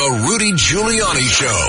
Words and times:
The 0.00 0.26
Rudy 0.26 0.52
Giuliani 0.52 1.28
Show. 1.28 1.60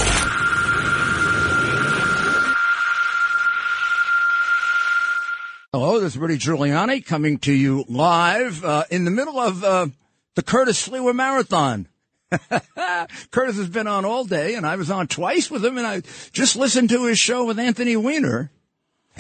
Hello, 5.74 6.00
this 6.00 6.14
is 6.14 6.18
Rudy 6.18 6.38
Giuliani 6.38 7.06
coming 7.06 7.40
to 7.40 7.52
you 7.52 7.84
live 7.90 8.64
uh, 8.64 8.86
in 8.90 9.04
the 9.04 9.12
middle 9.12 9.38
of 9.38 9.62
uh, 9.66 9.88
the 10.36 10.44
Curtis 10.44 10.88
Sliwa 10.88 11.14
Marathon. 11.14 11.90
Curtis 13.32 13.58
has 13.58 13.68
been 13.68 13.88
on 13.88 14.06
all 14.06 14.24
day, 14.24 14.56
and 14.56 14.66
I 14.66 14.78
was 14.78 14.90
on 14.90 15.08
twice 15.08 15.52
with 15.52 15.66
him, 15.66 15.78
and 15.78 15.86
I 15.86 16.02
just 16.32 16.56
listened 16.56 16.88
to 16.92 17.08
his 17.08 17.20
show 17.20 17.44
with 17.44 17.60
Anthony 17.60 17.98
Weiner, 17.98 18.50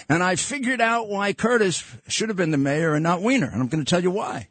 and 0.07 0.23
I 0.23 0.37
figured 0.37 0.79
out 0.79 1.09
why 1.09 1.33
Curtis 1.33 1.83
should 2.07 2.29
have 2.29 2.37
been 2.37 2.51
the 2.51 2.57
mayor 2.57 2.93
and 2.93 3.03
not 3.03 3.21
Weiner, 3.21 3.49
and 3.51 3.61
I'm 3.61 3.67
going 3.67 3.83
to 3.83 3.89
tell 3.89 4.01
you 4.01 4.11
why. 4.11 4.47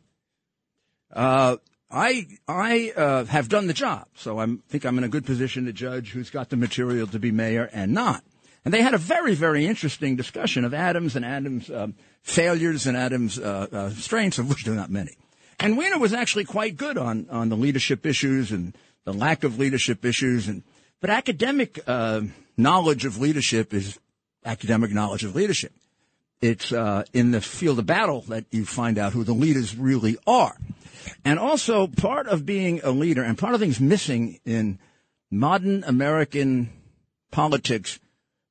Uh, 1.11 1.57
I 1.91 2.27
I 2.47 2.93
uh, 2.97 3.25
have 3.25 3.49
done 3.49 3.67
the 3.67 3.73
job, 3.73 4.07
so 4.15 4.39
I 4.39 4.47
think 4.69 4.85
I'm 4.85 4.97
in 4.99 5.05
a 5.05 5.09
good 5.09 5.27
position 5.27 5.65
to 5.65 5.73
judge 5.73 6.11
who's 6.11 6.31
got 6.31 6.49
the 6.49 6.57
material 6.57 7.07
to 7.09 7.19
be 7.19 7.33
mayor 7.33 7.69
and 7.73 7.93
not. 7.93 8.23
And 8.65 8.73
they 8.73 8.83
had 8.83 8.95
a 8.95 8.99
very 8.99 9.35
very 9.35 9.67
interesting 9.67 10.17
discussion 10.17 10.65
of 10.65 10.73
Adams 10.73 11.17
and 11.17 11.25
Adams' 11.25 11.71
um, 11.71 11.95
failures 12.23 12.87
and 12.87 12.97
Adams' 12.97 13.39
uh, 13.39 13.67
uh, 13.73 13.91
strengths, 13.91 14.39
of 14.39 14.49
which 14.49 14.65
there 14.65 14.75
are 14.75 14.77
not 14.77 14.91
many. 14.91 15.17
And 15.59 15.77
Weiner 15.77 15.99
was 15.99 16.13
actually 16.13 16.45
quite 16.45 16.77
good 16.77 16.97
on 16.97 17.27
on 17.31 17.49
the 17.49 17.57
leadership 17.57 18.07
issues 18.07 18.53
and 18.53 18.77
the 19.05 19.13
lack 19.13 19.43
of 19.43 19.59
leadership 19.59 20.05
issues, 20.05 20.47
and 20.47 20.63
but 21.01 21.11
academic 21.11 21.81
uh, 21.89 22.21
knowledge 22.57 23.05
of 23.05 23.19
leadership 23.19 23.75
is 23.75 23.99
academic 24.45 24.93
knowledge 24.93 25.25
of 25.25 25.35
leadership. 25.35 25.73
It's 26.41 26.73
uh, 26.73 27.05
in 27.13 27.33
the 27.33 27.41
field 27.41 27.79
of 27.79 27.87
battle 27.87 28.23
that 28.29 28.45
you 28.51 28.65
find 28.65 28.97
out 28.97 29.13
who 29.13 29.25
the 29.25 29.35
leaders 29.35 29.77
really 29.77 30.17
are. 30.27 30.57
And 31.25 31.39
also, 31.39 31.87
part 31.87 32.27
of 32.27 32.47
being 32.47 32.81
a 32.83 32.91
leader 32.91 33.23
and 33.23 33.39
part 33.39 33.55
of 33.55 33.61
things 33.61 33.81
missing 33.81 34.41
in 34.45 34.79
modern 35.31 35.85
American 35.85 36.71
politics 37.31 37.99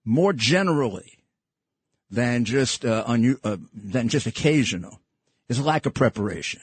more 0.06 0.34
generally 0.34 1.20
than 2.10 2.46
just 2.46 2.86
uh, 2.86 3.06
unu- 3.08 3.40
uh, 3.44 3.58
than 3.74 4.10
just 4.10 4.26
occasional 4.26 5.00
is 5.48 5.60
a 5.60 5.64
lack 5.64 5.86
of 5.86 5.94
preparation. 5.94 6.62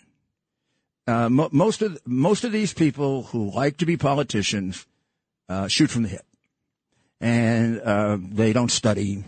Uh, 1.06 1.28
mo- 1.28 1.48
most 1.52 1.82
of 1.82 1.98
most 2.04 2.44
of 2.44 2.52
these 2.52 2.72
people 2.72 3.24
who 3.24 3.50
like 3.50 3.76
to 3.76 3.86
be 3.86 3.96
politicians 3.96 4.86
uh, 5.48 5.68
shoot 5.68 5.90
from 5.90 6.02
the 6.02 6.08
hip, 6.08 6.26
and 7.20 7.80
uh, 7.80 8.18
they 8.20 8.52
don't 8.52 8.70
study. 8.70 9.22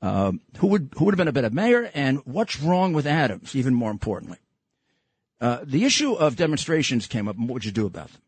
um, 0.00 0.40
who 0.58 0.66
would 0.66 0.92
who 0.96 1.04
would 1.04 1.14
have 1.14 1.18
been 1.18 1.28
a 1.28 1.32
better 1.32 1.50
mayor 1.50 1.90
and 1.94 2.18
what's 2.24 2.60
wrong 2.60 2.92
with 2.92 3.06
Adams. 3.06 3.54
Even 3.54 3.72
more 3.72 3.92
importantly, 3.92 4.38
uh, 5.40 5.60
the 5.62 5.84
issue 5.84 6.14
of 6.14 6.34
demonstrations 6.34 7.06
came 7.06 7.28
up. 7.28 7.36
And 7.36 7.48
what 7.48 7.54
would 7.54 7.64
you 7.64 7.70
do 7.70 7.86
about 7.86 8.08
them? 8.08 8.20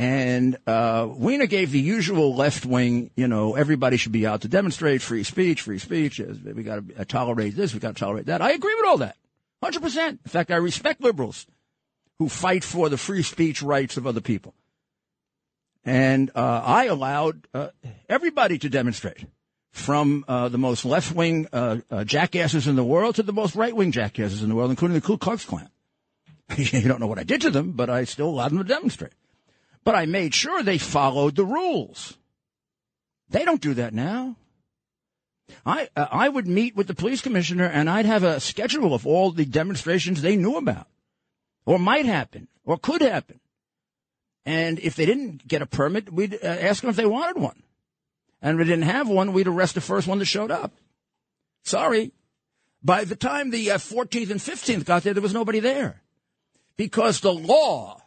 And 0.00 0.56
uh, 0.66 1.08
Weiner 1.10 1.44
gave 1.44 1.72
the 1.72 1.78
usual 1.78 2.34
left 2.34 2.64
wing, 2.64 3.10
you 3.16 3.28
know, 3.28 3.54
everybody 3.54 3.98
should 3.98 4.12
be 4.12 4.26
out 4.26 4.40
to 4.40 4.48
demonstrate 4.48 5.02
free 5.02 5.24
speech, 5.24 5.60
free 5.60 5.78
speech. 5.78 6.18
We 6.18 6.62
got 6.62 6.88
to 6.88 7.04
tolerate 7.04 7.54
this, 7.54 7.74
we 7.74 7.80
got 7.80 7.96
to 7.96 8.00
tolerate 8.00 8.24
that. 8.24 8.40
I 8.40 8.52
agree 8.52 8.74
with 8.76 8.86
all 8.86 8.96
that, 8.96 9.18
hundred 9.62 9.82
percent. 9.82 10.20
In 10.24 10.30
fact, 10.30 10.50
I 10.50 10.56
respect 10.56 11.02
liberals 11.02 11.46
who 12.18 12.30
fight 12.30 12.64
for 12.64 12.88
the 12.88 12.96
free 12.96 13.22
speech 13.22 13.60
rights 13.60 13.98
of 13.98 14.06
other 14.06 14.22
people. 14.22 14.54
And 15.84 16.30
uh, 16.34 16.62
I 16.64 16.86
allowed 16.86 17.46
uh, 17.52 17.68
everybody 18.08 18.56
to 18.56 18.70
demonstrate, 18.70 19.26
from 19.70 20.24
uh, 20.26 20.48
the 20.48 20.56
most 20.56 20.86
left 20.86 21.14
wing 21.14 21.46
uh, 21.52 21.76
uh, 21.90 22.04
jackasses 22.04 22.66
in 22.66 22.74
the 22.74 22.84
world 22.84 23.16
to 23.16 23.22
the 23.22 23.34
most 23.34 23.54
right 23.54 23.76
wing 23.76 23.92
jackasses 23.92 24.42
in 24.42 24.48
the 24.48 24.54
world, 24.54 24.70
including 24.70 24.94
the 24.94 25.06
Ku 25.06 25.18
Klux 25.18 25.44
Klan. 25.44 25.68
you 26.56 26.88
don't 26.88 27.00
know 27.00 27.06
what 27.06 27.18
I 27.18 27.24
did 27.24 27.42
to 27.42 27.50
them, 27.50 27.72
but 27.72 27.90
I 27.90 28.04
still 28.04 28.30
allowed 28.30 28.52
them 28.52 28.58
to 28.58 28.64
demonstrate 28.64 29.12
but 29.84 29.94
I 29.94 30.06
made 30.06 30.34
sure 30.34 30.62
they 30.62 30.78
followed 30.78 31.36
the 31.36 31.44
rules. 31.44 32.16
They 33.28 33.44
don't 33.44 33.60
do 33.60 33.74
that 33.74 33.94
now. 33.94 34.36
I 35.66 35.88
uh, 35.96 36.06
I 36.10 36.28
would 36.28 36.46
meet 36.46 36.76
with 36.76 36.86
the 36.86 36.94
police 36.94 37.20
commissioner 37.20 37.66
and 37.66 37.90
I'd 37.90 38.06
have 38.06 38.22
a 38.22 38.40
schedule 38.40 38.94
of 38.94 39.06
all 39.06 39.30
the 39.32 39.44
demonstrations 39.44 40.22
they 40.22 40.36
knew 40.36 40.56
about, 40.56 40.86
or 41.66 41.78
might 41.78 42.06
happen, 42.06 42.48
or 42.64 42.78
could 42.78 43.02
happen. 43.02 43.40
And 44.46 44.78
if 44.78 44.96
they 44.96 45.06
didn't 45.06 45.46
get 45.46 45.62
a 45.62 45.66
permit, 45.66 46.12
we'd 46.12 46.34
uh, 46.34 46.46
ask 46.46 46.80
them 46.80 46.90
if 46.90 46.96
they 46.96 47.06
wanted 47.06 47.40
one. 47.40 47.62
And 48.42 48.54
if 48.54 48.58
we 48.58 48.70
didn't 48.70 48.88
have 48.88 49.08
one, 49.08 49.32
we'd 49.32 49.48
arrest 49.48 49.74
the 49.74 49.80
first 49.80 50.08
one 50.08 50.18
that 50.18 50.24
showed 50.24 50.50
up. 50.50 50.72
Sorry. 51.62 52.12
By 52.82 53.04
the 53.04 53.16
time 53.16 53.50
the 53.50 53.72
uh, 53.72 53.78
14th 53.78 54.30
and 54.30 54.40
15th 54.40 54.86
got 54.86 55.02
there, 55.02 55.12
there 55.12 55.22
was 55.22 55.34
nobody 55.34 55.60
there. 55.60 56.02
Because 56.76 57.20
the 57.20 57.32
law 57.32 57.99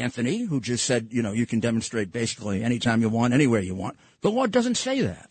Anthony, 0.00 0.40
who 0.40 0.60
just 0.60 0.84
said, 0.84 1.08
you 1.10 1.22
know, 1.22 1.32
you 1.32 1.46
can 1.46 1.60
demonstrate 1.60 2.12
basically 2.12 2.62
anytime 2.62 3.00
you 3.00 3.08
want, 3.08 3.34
anywhere 3.34 3.60
you 3.60 3.74
want. 3.74 3.96
The 4.20 4.30
law 4.30 4.46
doesn't 4.46 4.76
say 4.76 5.00
that. 5.02 5.30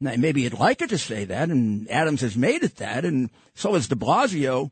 Now, 0.00 0.14
maybe 0.16 0.42
you'd 0.42 0.58
like 0.58 0.82
it 0.82 0.90
to 0.90 0.98
say 0.98 1.24
that, 1.24 1.50
and 1.50 1.90
Adams 1.90 2.20
has 2.20 2.36
made 2.36 2.62
it 2.62 2.76
that, 2.76 3.04
and 3.04 3.30
so 3.54 3.74
has 3.74 3.88
de 3.88 3.94
Blasio. 3.94 4.70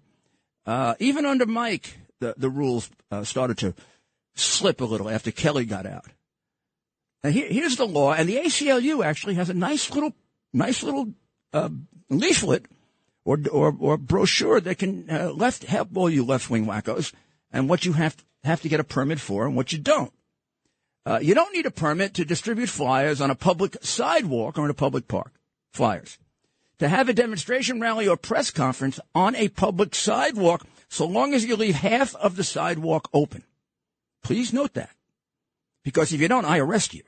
Uh, 0.67 0.95
even 0.99 1.27
under 1.27 1.47
Mike, 1.47 1.97
the, 2.21 2.35
the 2.37 2.51
rules 2.51 2.91
uh, 3.11 3.25
started 3.25 3.59
to 3.59 3.75
slip 4.35 4.81
a 4.81 4.85
little 4.85 5.09
after 5.09 5.31
Kelly 5.31 5.65
got 5.65 5.87
out. 5.87 6.07
Now, 7.25 7.31
here, 7.31 7.49
here's 7.49 7.77
the 7.77 7.87
law, 7.87 8.13
and 8.13 8.29
the 8.29 8.37
ACLU 8.37 9.05
actually 9.05 9.35
has 9.35 9.49
a 9.49 9.55
nice 9.55 9.91
little, 9.91 10.13
nice 10.53 10.83
little 10.83 11.15
uh, 11.53 11.69
leaflet 12.11 12.67
or, 13.25 13.39
or, 13.51 13.75
or 13.79 13.97
brochure 13.97 14.61
that 14.61 14.79
can 14.79 15.09
uh, 15.11 15.33
left 15.33 15.65
help 15.65 15.97
all 15.97 16.11
you 16.11 16.25
left 16.25 16.51
wing 16.51 16.67
wackos 16.67 17.13
and 17.53 17.69
what 17.69 17.85
you 17.85 17.93
have 17.93 18.17
have 18.45 18.63
to 18.63 18.69
get 18.69 18.81
a 18.81 18.85
permit 18.85 19.21
for 19.21 19.47
and 19.47 19.57
what 19.57 19.73
you 19.73 19.79
don't. 19.79 20.13
Uh, 21.05 21.19
you 21.21 21.35
don't 21.35 21.53
need 21.53 21.67
a 21.67 21.71
permit 21.71 22.15
to 22.15 22.25
distribute 22.25 22.69
flyers 22.69 23.21
on 23.21 23.31
a 23.31 23.35
public 23.35 23.77
sidewalk 23.83 24.59
or 24.59 24.65
in 24.65 24.71
a 24.71 24.75
public 24.75 25.09
park. 25.09 25.33
Flyers. 25.73 26.19
To 26.79 26.89
have 26.89 27.09
a 27.09 27.13
demonstration 27.13 27.81
rally 27.81 28.09
or 28.09 28.17
press 28.17 28.51
conference 28.51 29.01
on 29.15 29.35
a 29.37 29.49
public 29.49 29.95
sidewalk, 29.95 30.67
so 30.89 31.07
long 31.07 31.35
as 31.35 31.45
you 31.45 31.57
leave 31.57 31.77
half 31.77 32.15
of 32.17 32.37
the 32.37 32.45
sidewalk 32.45 33.09
open. 33.13 33.45
Please 34.23 34.53
note 34.53 34.75
that. 34.75 34.91
Because 35.85 36.13
if 36.13 36.21
you 36.21 36.29
don't, 36.29 36.45
I 36.45 36.59
arrest 36.59 36.95
you. 36.95 37.03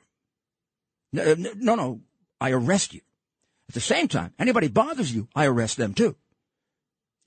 No, 1.13 1.35
no, 1.35 1.75
no, 1.75 2.01
I 2.41 2.51
arrest 2.51 2.93
you. 2.93 3.01
At 3.69 3.75
the 3.75 3.81
same 3.81 4.07
time, 4.07 4.33
anybody 4.37 4.67
bothers 4.67 5.13
you, 5.13 5.27
I 5.35 5.45
arrest 5.45 5.77
them 5.77 5.93
too. 5.93 6.15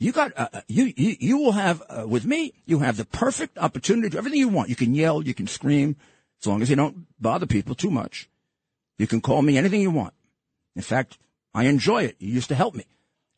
You 0.00 0.12
got 0.12 0.32
uh, 0.36 0.48
uh, 0.52 0.60
you, 0.68 0.92
you 0.96 1.16
you 1.18 1.38
will 1.38 1.52
have 1.52 1.82
uh, 1.88 2.06
with 2.06 2.24
me. 2.24 2.54
You 2.66 2.78
have 2.80 2.96
the 2.96 3.04
perfect 3.04 3.58
opportunity 3.58 4.08
to 4.08 4.12
do 4.12 4.18
everything 4.18 4.38
you 4.38 4.48
want. 4.48 4.68
You 4.68 4.76
can 4.76 4.94
yell, 4.94 5.22
you 5.22 5.34
can 5.34 5.48
scream, 5.48 5.96
as 6.40 6.46
long 6.46 6.62
as 6.62 6.70
you 6.70 6.76
don't 6.76 7.06
bother 7.20 7.46
people 7.46 7.74
too 7.74 7.90
much. 7.90 8.28
You 8.98 9.08
can 9.08 9.20
call 9.20 9.42
me 9.42 9.58
anything 9.58 9.80
you 9.80 9.90
want. 9.90 10.14
In 10.76 10.82
fact, 10.82 11.18
I 11.52 11.64
enjoy 11.64 12.04
it. 12.04 12.16
You 12.20 12.32
used 12.32 12.48
to 12.48 12.54
help 12.54 12.76
me. 12.76 12.84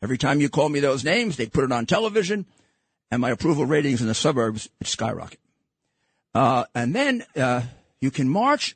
Every 0.03 0.17
time 0.17 0.39
you 0.39 0.49
call 0.49 0.69
me 0.69 0.79
those 0.79 1.03
names, 1.03 1.37
they 1.37 1.47
put 1.47 1.63
it 1.63 1.71
on 1.71 1.87
television, 1.87 2.45
and 3.09 3.21
my 3.21 3.31
approval 3.31 3.65
ratings 3.65 4.01
in 4.01 4.07
the 4.07 4.13
suburbs 4.13 4.69
skyrocket. 4.83 5.39
Uh, 6.33 6.65
and 6.75 6.95
then 6.95 7.23
uh, 7.35 7.61
you 7.99 8.11
can 8.11 8.29
march 8.29 8.75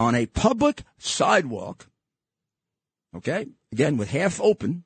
on 0.00 0.14
a 0.14 0.26
public 0.26 0.82
sidewalk. 0.98 1.88
Okay, 3.14 3.46
again 3.70 3.98
with 3.98 4.10
half 4.10 4.40
open 4.40 4.84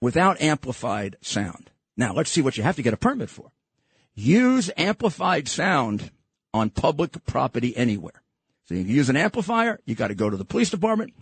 without 0.00 0.40
amplified 0.40 1.16
sound. 1.20 1.70
Now, 1.96 2.12
let's 2.12 2.30
see 2.30 2.42
what 2.42 2.56
you 2.56 2.62
have 2.62 2.76
to 2.76 2.82
get 2.82 2.94
a 2.94 2.96
permit 2.96 3.30
for. 3.30 3.50
Use 4.14 4.70
amplified 4.76 5.48
sound 5.48 6.10
on 6.54 6.70
public 6.70 7.24
property 7.26 7.76
anywhere. 7.76 8.22
So 8.66 8.74
you 8.74 8.82
use 8.82 9.08
an 9.08 9.16
amplifier. 9.16 9.80
You 9.84 9.94
got 9.94 10.08
to 10.08 10.14
go 10.14 10.28
to 10.28 10.36
the 10.36 10.44
police 10.44 10.70
department. 10.70 11.14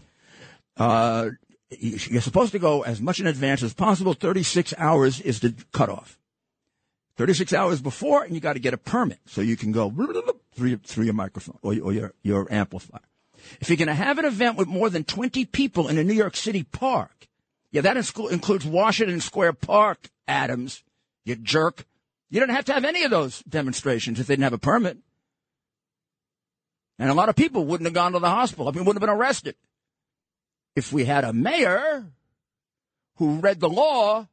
Uh, 0.76 1.31
you're 1.70 2.20
supposed 2.20 2.52
to 2.52 2.58
go 2.58 2.82
as 2.82 3.00
much 3.00 3.20
in 3.20 3.26
advance 3.26 3.62
as 3.62 3.75
possible. 3.75 4.14
36 4.14 4.75
hours 4.79 5.20
is 5.20 5.40
the 5.40 5.55
cutoff. 5.72 6.19
36 7.17 7.52
hours 7.52 7.81
before, 7.81 8.25
and 8.25 8.34
you 8.34 8.40
got 8.40 8.52
to 8.55 8.58
get 8.58 8.75
a 8.75 8.79
permit 8.79 9.19
so 9.26 9.40
you 9.40 9.56
can 9.56 9.72
go 9.72 9.90
through, 10.55 10.76
through 10.79 11.05
your 11.05 11.14
microphone 11.14 11.58
or, 11.62 11.75
or 11.81 11.93
your, 11.93 12.14
your 12.22 12.46
amplifier. 12.52 13.00
If 13.61 13.70
you're 13.70 13.76
going 13.76 13.88
to 13.88 13.94
have 13.94 14.19
an 14.19 14.25
event 14.25 14.56
with 14.56 14.69
more 14.69 14.90
than 14.90 15.05
20 15.05 15.44
people 15.46 15.88
in 15.88 15.99
a 15.99 16.05
New 16.05 16.14
York 16.14 16.37
City 16.37 16.62
park, 16.62 17.26
yeah, 17.71 17.81
that 17.83 17.97
includes 17.97 18.65
Washington 18.65 19.21
Square 19.21 19.55
Park, 19.55 20.11
Adams, 20.29 20.83
you 21.25 21.37
jerk. 21.37 21.85
You 22.31 22.41
don't 22.41 22.49
have 22.51 22.65
to 22.67 22.73
have 22.73 22.85
any 22.85 23.05
of 23.05 23.11
those 23.11 23.43
demonstrations 23.43 24.19
if 24.19 24.27
they 24.27 24.35
didn't 24.35 24.45
have 24.45 24.53
a 24.53 24.59
permit. 24.59 24.99
And 26.99 27.11
a 27.11 27.15
lot 27.15 27.29
of 27.29 27.37
people 27.37 27.65
wouldn't 27.65 27.87
have 27.87 27.95
gone 27.95 28.13
to 28.13 28.19
the 28.19 28.31
hospital. 28.31 28.69
I 28.69 28.71
mean, 28.71 28.85
wouldn't 28.85 29.03
have 29.03 29.09
been 29.09 29.17
arrested. 29.17 29.57
If 30.75 30.93
we 30.93 31.05
had 31.05 31.25
a 31.25 31.33
mayor 31.33 32.07
who 33.17 33.41
read 33.41 33.61
the 33.61 33.69
law, 33.69 34.29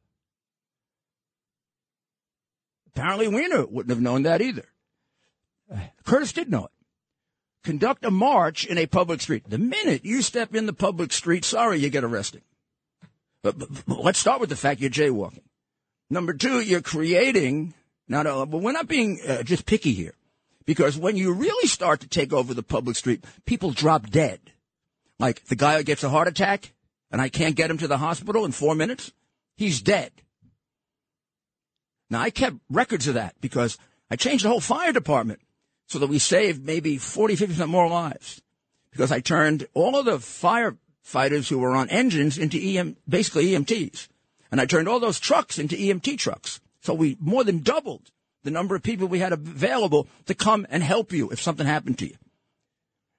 apparently 2.88 3.28
Weiner 3.28 3.66
wouldn't 3.66 3.90
have 3.90 4.00
known 4.00 4.22
that 4.22 4.40
either. 4.40 4.66
Curtis 6.04 6.32
did 6.32 6.50
know 6.50 6.66
it. 6.66 6.70
Conduct 7.64 8.04
a 8.04 8.10
march 8.10 8.66
in 8.66 8.76
a 8.76 8.86
public 8.86 9.20
street. 9.22 9.44
The 9.48 9.58
minute 9.58 10.04
you 10.04 10.20
step 10.20 10.54
in 10.54 10.66
the 10.66 10.74
public 10.74 11.12
street, 11.12 11.44
sorry, 11.44 11.78
you 11.78 11.88
get 11.88 12.04
arrested. 12.04 12.42
But, 13.44 13.58
but, 13.58 13.68
but 13.86 14.02
let's 14.02 14.18
start 14.18 14.40
with 14.40 14.48
the 14.48 14.56
fact 14.56 14.80
you're 14.80 14.88
jaywalking. 14.88 15.42
Number 16.08 16.32
two, 16.32 16.60
you're 16.60 16.80
creating. 16.80 17.74
Not, 18.08 18.26
uh, 18.26 18.46
but 18.46 18.62
we're 18.62 18.72
not 18.72 18.88
being 18.88 19.20
uh, 19.26 19.42
just 19.42 19.66
picky 19.66 19.92
here, 19.92 20.14
because 20.64 20.96
when 20.96 21.16
you 21.16 21.32
really 21.32 21.68
start 21.68 22.00
to 22.00 22.08
take 22.08 22.32
over 22.32 22.54
the 22.54 22.62
public 22.62 22.96
street, 22.96 23.22
people 23.44 23.70
drop 23.70 24.08
dead. 24.08 24.40
Like 25.18 25.44
the 25.44 25.56
guy 25.56 25.76
who 25.76 25.84
gets 25.84 26.02
a 26.02 26.08
heart 26.08 26.26
attack, 26.26 26.72
and 27.10 27.20
I 27.20 27.28
can't 27.28 27.54
get 27.54 27.70
him 27.70 27.78
to 27.78 27.86
the 27.86 27.98
hospital 27.98 28.46
in 28.46 28.52
four 28.52 28.74
minutes. 28.74 29.12
He's 29.56 29.80
dead. 29.82 30.10
Now 32.10 32.20
I 32.20 32.30
kept 32.30 32.56
records 32.70 33.08
of 33.08 33.14
that 33.14 33.34
because 33.40 33.76
I 34.10 34.16
changed 34.16 34.44
the 34.44 34.48
whole 34.48 34.60
fire 34.60 34.92
department 34.92 35.40
so 35.86 35.98
that 35.98 36.08
we 36.08 36.18
saved 36.18 36.64
maybe 36.64 36.96
40, 36.96 37.36
50% 37.36 37.68
more 37.68 37.88
lives. 37.88 38.42
Because 38.90 39.12
I 39.12 39.20
turned 39.20 39.66
all 39.74 39.98
of 39.98 40.06
the 40.06 40.18
fire 40.18 40.76
fighters 41.04 41.48
who 41.48 41.58
were 41.58 41.76
on 41.76 41.88
engines 41.90 42.36
into 42.36 42.58
EM, 42.58 42.96
basically 43.08 43.50
EMTs. 43.50 44.08
And 44.50 44.60
I 44.60 44.66
turned 44.66 44.88
all 44.88 44.98
those 44.98 45.20
trucks 45.20 45.58
into 45.58 45.76
EMT 45.76 46.18
trucks. 46.18 46.60
So 46.80 46.94
we 46.94 47.16
more 47.20 47.44
than 47.44 47.60
doubled 47.62 48.10
the 48.42 48.50
number 48.50 48.74
of 48.74 48.82
people 48.82 49.06
we 49.06 49.20
had 49.20 49.32
available 49.32 50.08
to 50.26 50.34
come 50.34 50.66
and 50.70 50.82
help 50.82 51.12
you 51.12 51.30
if 51.30 51.40
something 51.40 51.66
happened 51.66 51.98
to 51.98 52.08
you. 52.08 52.16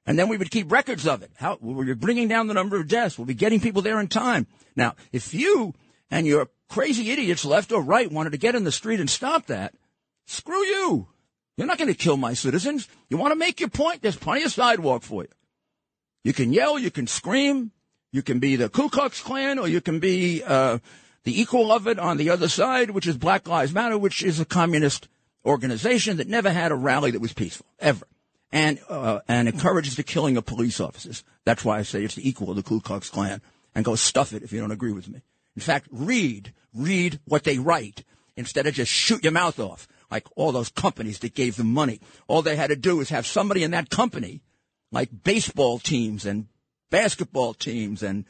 And 0.06 0.20
then 0.20 0.30
we 0.30 0.38
would 0.38 0.52
keep 0.52 0.72
records 0.72 1.08
of 1.08 1.24
it. 1.24 1.32
How 1.36 1.58
we 1.62 1.74
were 1.74 1.96
bringing 1.96 2.28
down 2.28 2.48
the 2.48 2.54
number 2.54 2.76
of 2.76 2.88
deaths. 2.88 3.18
We'll 3.18 3.26
be 3.26 3.34
getting 3.34 3.60
people 3.60 3.82
there 3.82 4.00
in 4.00 4.08
time. 4.08 4.46
Now, 4.76 4.96
if 5.12 5.34
you 5.34 5.74
and 6.12 6.28
your 6.28 6.50
crazy 6.70 7.12
idiots, 7.12 7.46
left 7.46 7.72
or 7.72 7.82
right, 7.82 8.12
wanted 8.12 8.32
to 8.32 8.38
get 8.38 8.56
in 8.56 8.64
the 8.64 8.72
street 8.72 9.00
and 9.00 9.10
stop 9.10 9.48
that, 9.48 9.74
screw 10.26 10.64
you. 10.64 11.08
You're 11.58 11.68
not 11.68 11.78
going 11.78 11.88
to 11.88 11.96
kill 11.96 12.18
my 12.18 12.34
citizens. 12.34 12.88
You 13.10 13.18
want 13.18 13.32
to 13.32 13.40
make 13.40 13.60
your 13.60 13.70
point? 13.70 14.02
There's 14.02 14.18
plenty 14.18 14.44
of 14.44 14.52
sidewalk 14.52 15.04
for 15.04 15.24
you. 15.24 15.30
You 16.24 16.34
can 16.34 16.54
yell, 16.54 16.78
you 16.78 16.92
can 16.92 17.08
scream, 17.08 17.72
you 18.16 18.22
can 18.22 18.40
be 18.40 18.56
the 18.56 18.70
Ku 18.70 18.88
Klux 18.88 19.22
Klan, 19.22 19.60
or 19.60 19.68
you 19.68 19.82
can 19.82 20.00
be 20.00 20.42
uh, 20.42 20.78
the 21.24 21.42
equal 21.42 21.72
of 21.74 21.86
it 21.86 22.00
on 22.00 22.16
the 22.16 22.30
other 22.30 22.48
side, 22.48 22.92
which 22.92 23.08
is 23.08 23.18
Black 23.18 23.46
Lives 23.46 23.74
Matter, 23.74 23.98
which 23.98 24.24
is 24.24 24.40
a 24.40 24.46
communist 24.46 25.10
organization 25.46 26.18
that 26.18 26.30
never 26.30 26.50
had 26.50 26.72
a 26.72 26.76
rally 26.76 27.12
that 27.12 27.20
was 27.20 27.34
peaceful 27.34 27.66
ever, 27.78 28.08
and 28.54 28.80
uh, 28.88 29.20
and 29.28 29.50
encourages 29.50 29.98
the 29.98 30.04
killing 30.04 30.38
of 30.38 30.46
police 30.46 30.80
officers. 30.80 31.26
That's 31.44 31.66
why 31.66 31.78
I 31.78 31.82
say 31.82 32.06
it's 32.06 32.16
the 32.16 32.28
equal 32.28 32.50
of 32.50 32.56
the 32.56 32.64
Ku 32.64 32.80
Klux 32.80 33.10
Klan. 33.10 33.42
And 33.76 33.84
go 33.84 33.96
stuff 33.96 34.32
it 34.32 34.44
if 34.44 34.54
you 34.54 34.62
don't 34.62 34.72
agree 34.72 34.94
with 34.94 35.10
me. 35.10 35.22
In 35.58 35.62
fact, 35.62 35.90
read 35.92 36.54
read 36.74 37.20
what 37.26 37.44
they 37.44 37.60
write 37.60 38.06
instead 38.38 38.66
of 38.66 38.74
just 38.74 38.92
shoot 38.92 39.24
your 39.24 39.34
mouth 39.34 39.60
off 39.60 39.90
like 40.10 40.26
all 40.38 40.54
those 40.54 40.70
companies 40.70 41.20
that 41.20 41.34
gave 41.34 41.58
them 41.58 41.74
money. 41.74 42.00
All 42.28 42.42
they 42.42 42.56
had 42.56 42.70
to 42.70 42.78
do 42.78 43.02
is 43.02 43.10
have 43.10 43.28
somebody 43.28 43.64
in 43.64 43.72
that 43.72 43.90
company, 43.90 44.42
like 44.92 45.10
baseball 45.24 45.80
teams 45.80 46.26
and 46.26 46.48
basketball 46.96 47.54
teams 47.54 48.02
and 48.02 48.24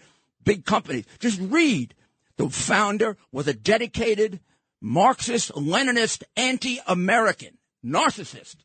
big 0.44 0.66
companies. 0.66 1.06
Just 1.20 1.40
read. 1.40 1.94
The 2.38 2.50
founder 2.50 3.16
was 3.32 3.48
a 3.48 3.54
dedicated 3.54 4.40
Marxist, 4.82 5.52
Leninist, 5.52 6.24
anti-American, 6.36 7.60
narcissist, 7.86 8.58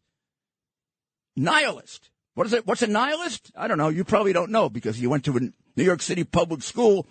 nihilist. 1.37 2.09
What 2.35 2.47
is 2.47 2.55
it? 2.55 2.67
What's 2.67 2.81
a 2.81 2.87
nihilist? 2.87 3.53
I 3.55 3.69
don't 3.69 3.77
know. 3.77 3.91
You 3.91 4.05
probably 4.05 4.33
don't 4.33 4.51
know 4.51 4.71
because 4.71 4.99
you 4.99 5.11
went 5.11 5.27
to 5.27 5.37
a 5.37 5.41
New 5.77 5.85
York 5.85 6.01
City 6.01 6.25
public 6.25 6.63
school 6.63 7.07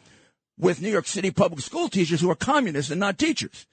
with 0.57 0.81
New 0.81 0.89
York 0.89 1.05
City 1.05 1.29
public 1.29 1.61
school 1.61 1.89
teachers 1.89 2.21
who 2.21 2.31
are 2.31 2.35
communists 2.35 2.91
and 2.91 2.99
not 2.99 3.19
teachers. 3.19 3.67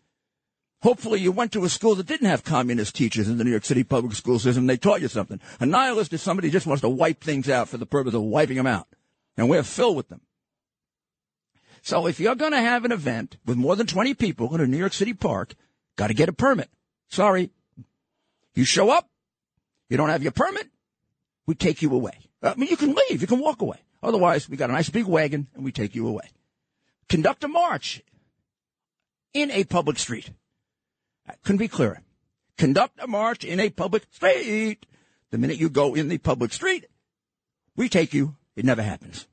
Hopefully 0.82 1.20
you 1.20 1.32
went 1.32 1.52
to 1.52 1.64
a 1.64 1.70
school 1.70 1.94
that 1.94 2.06
didn't 2.06 2.28
have 2.28 2.44
communist 2.44 2.94
teachers 2.94 3.30
in 3.30 3.38
the 3.38 3.44
New 3.44 3.50
York 3.50 3.64
City 3.64 3.82
public 3.82 4.12
school 4.12 4.38
system. 4.38 4.66
They 4.66 4.76
taught 4.76 5.00
you 5.00 5.08
something. 5.08 5.40
A 5.58 5.64
nihilist 5.64 6.12
is 6.12 6.20
somebody 6.20 6.48
who 6.48 6.52
just 6.52 6.66
wants 6.66 6.82
to 6.82 6.88
wipe 6.90 7.24
things 7.24 7.48
out 7.48 7.70
for 7.70 7.78
the 7.78 7.86
purpose 7.86 8.12
of 8.12 8.22
wiping 8.22 8.58
them 8.58 8.66
out 8.66 8.86
and 9.36 9.48
we're 9.48 9.62
filled 9.62 9.96
with 9.96 10.08
them. 10.08 10.20
So 11.82 12.06
if 12.06 12.18
you're 12.18 12.34
going 12.34 12.52
to 12.52 12.60
have 12.60 12.84
an 12.84 12.92
event 12.92 13.36
with 13.46 13.56
more 13.56 13.76
than 13.76 13.86
20 13.86 14.14
people 14.14 14.54
in 14.54 14.60
a 14.60 14.66
New 14.66 14.76
York 14.76 14.92
City 14.92 15.14
park, 15.14 15.54
got 15.96 16.08
to 16.08 16.14
get 16.14 16.28
a 16.28 16.32
permit. 16.32 16.68
Sorry. 17.08 17.50
You 18.54 18.64
show 18.64 18.90
up, 18.90 19.08
you 19.88 19.96
don't 19.96 20.08
have 20.08 20.22
your 20.22 20.32
permit, 20.32 20.68
we 21.46 21.54
take 21.54 21.82
you 21.82 21.92
away. 21.94 22.18
I 22.42 22.54
mean, 22.54 22.70
you 22.70 22.76
can 22.76 22.94
leave, 22.94 23.20
you 23.20 23.26
can 23.26 23.38
walk 23.38 23.62
away. 23.62 23.78
Otherwise, 24.02 24.48
we 24.48 24.56
got 24.56 24.70
a 24.70 24.72
nice 24.72 24.88
big 24.88 25.04
wagon 25.04 25.46
and 25.54 25.64
we 25.64 25.72
take 25.72 25.94
you 25.94 26.08
away. 26.08 26.28
Conduct 27.08 27.44
a 27.44 27.48
march 27.48 28.02
in 29.32 29.50
a 29.50 29.64
public 29.64 29.98
street. 29.98 30.30
That 31.26 31.42
couldn't 31.42 31.58
be 31.58 31.68
clearer. 31.68 32.00
Conduct 32.56 32.98
a 33.00 33.06
march 33.06 33.44
in 33.44 33.60
a 33.60 33.70
public 33.70 34.04
street. 34.10 34.86
The 35.30 35.38
minute 35.38 35.58
you 35.58 35.68
go 35.68 35.94
in 35.94 36.08
the 36.08 36.18
public 36.18 36.52
street, 36.52 36.86
we 37.76 37.88
take 37.88 38.14
you 38.14 38.36
it 38.56 38.64
never 38.64 38.82
happens. 38.82 39.26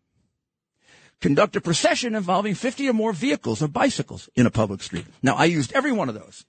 Conduct 1.22 1.56
a 1.56 1.62
procession 1.62 2.16
involving 2.16 2.54
50 2.54 2.90
or 2.90 2.94
more 2.94 3.14
vehicles 3.14 3.62
or 3.62 3.70
bicycles 3.70 4.30
in 4.36 4.46
a 4.46 4.52
public 4.52 4.84
street. 4.84 5.06
Now, 5.22 5.36
I 5.36 5.46
used 5.46 5.72
every 5.72 5.94
one 5.94 6.10
of 6.10 6.16
those. 6.16 6.46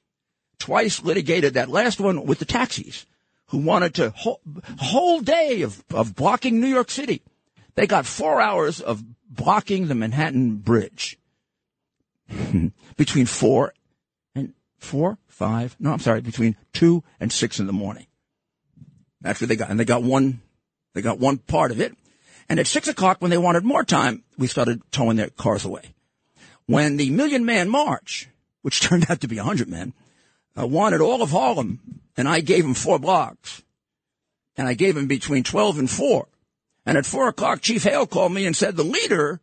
Twice 0.58 1.02
litigated 1.02 1.54
that 1.54 1.68
last 1.68 2.00
one 2.00 2.26
with 2.26 2.40
the 2.40 2.44
taxis 2.44 3.06
who 3.46 3.58
wanted 3.58 3.94
to 3.94 4.10
whole, 4.10 4.40
whole 4.78 5.20
day 5.20 5.62
of, 5.62 5.84
of 5.92 6.16
blocking 6.16 6.60
New 6.60 6.66
York 6.66 6.90
City. 6.90 7.22
They 7.76 7.86
got 7.86 8.06
four 8.06 8.40
hours 8.40 8.80
of 8.80 9.04
blocking 9.28 9.86
the 9.86 9.94
Manhattan 9.94 10.56
Bridge 10.56 11.18
between 12.96 13.26
four 13.26 13.74
and 14.34 14.54
four, 14.78 15.18
five, 15.28 15.76
no, 15.78 15.92
I'm 15.92 15.98
sorry, 15.98 16.20
between 16.20 16.56
two 16.72 17.02
and 17.20 17.32
six 17.32 17.60
in 17.60 17.66
the 17.66 17.72
morning. 17.72 18.06
That's 19.20 19.40
what 19.40 19.48
they 19.48 19.56
got. 19.56 19.70
And 19.70 19.78
they 19.78 19.84
got 19.84 20.02
one, 20.02 20.40
they 20.94 21.02
got 21.02 21.18
one 21.18 21.38
part 21.38 21.70
of 21.70 21.80
it. 21.80 21.96
And 22.48 22.60
at 22.60 22.66
six 22.66 22.88
o'clock, 22.88 23.20
when 23.20 23.30
they 23.30 23.38
wanted 23.38 23.64
more 23.64 23.84
time, 23.84 24.22
we 24.36 24.46
started 24.46 24.82
towing 24.90 25.16
their 25.16 25.30
cars 25.30 25.64
away. 25.64 25.94
When 26.66 26.96
the 26.96 27.10
Million 27.10 27.44
Man 27.44 27.68
March, 27.68 28.28
which 28.62 28.80
turned 28.82 29.10
out 29.10 29.20
to 29.20 29.28
be 29.28 29.38
a 29.38 29.44
hundred 29.44 29.68
men, 29.68 29.92
uh, 30.58 30.66
wanted 30.66 31.00
all 31.00 31.22
of 31.22 31.30
Harlem, 31.30 32.00
and 32.16 32.28
I 32.28 32.40
gave 32.40 32.62
them 32.62 32.74
four 32.74 32.98
blocks, 32.98 33.62
and 34.56 34.68
I 34.68 34.74
gave 34.74 34.94
them 34.94 35.06
between 35.06 35.42
12 35.42 35.78
and 35.78 35.90
4. 35.90 36.28
And 36.86 36.98
at 36.98 37.06
4 37.06 37.28
o'clock, 37.28 37.60
Chief 37.60 37.82
Hale 37.82 38.06
called 38.06 38.32
me 38.32 38.46
and 38.46 38.54
said 38.54 38.76
the 38.76 38.84
leader 38.84 39.40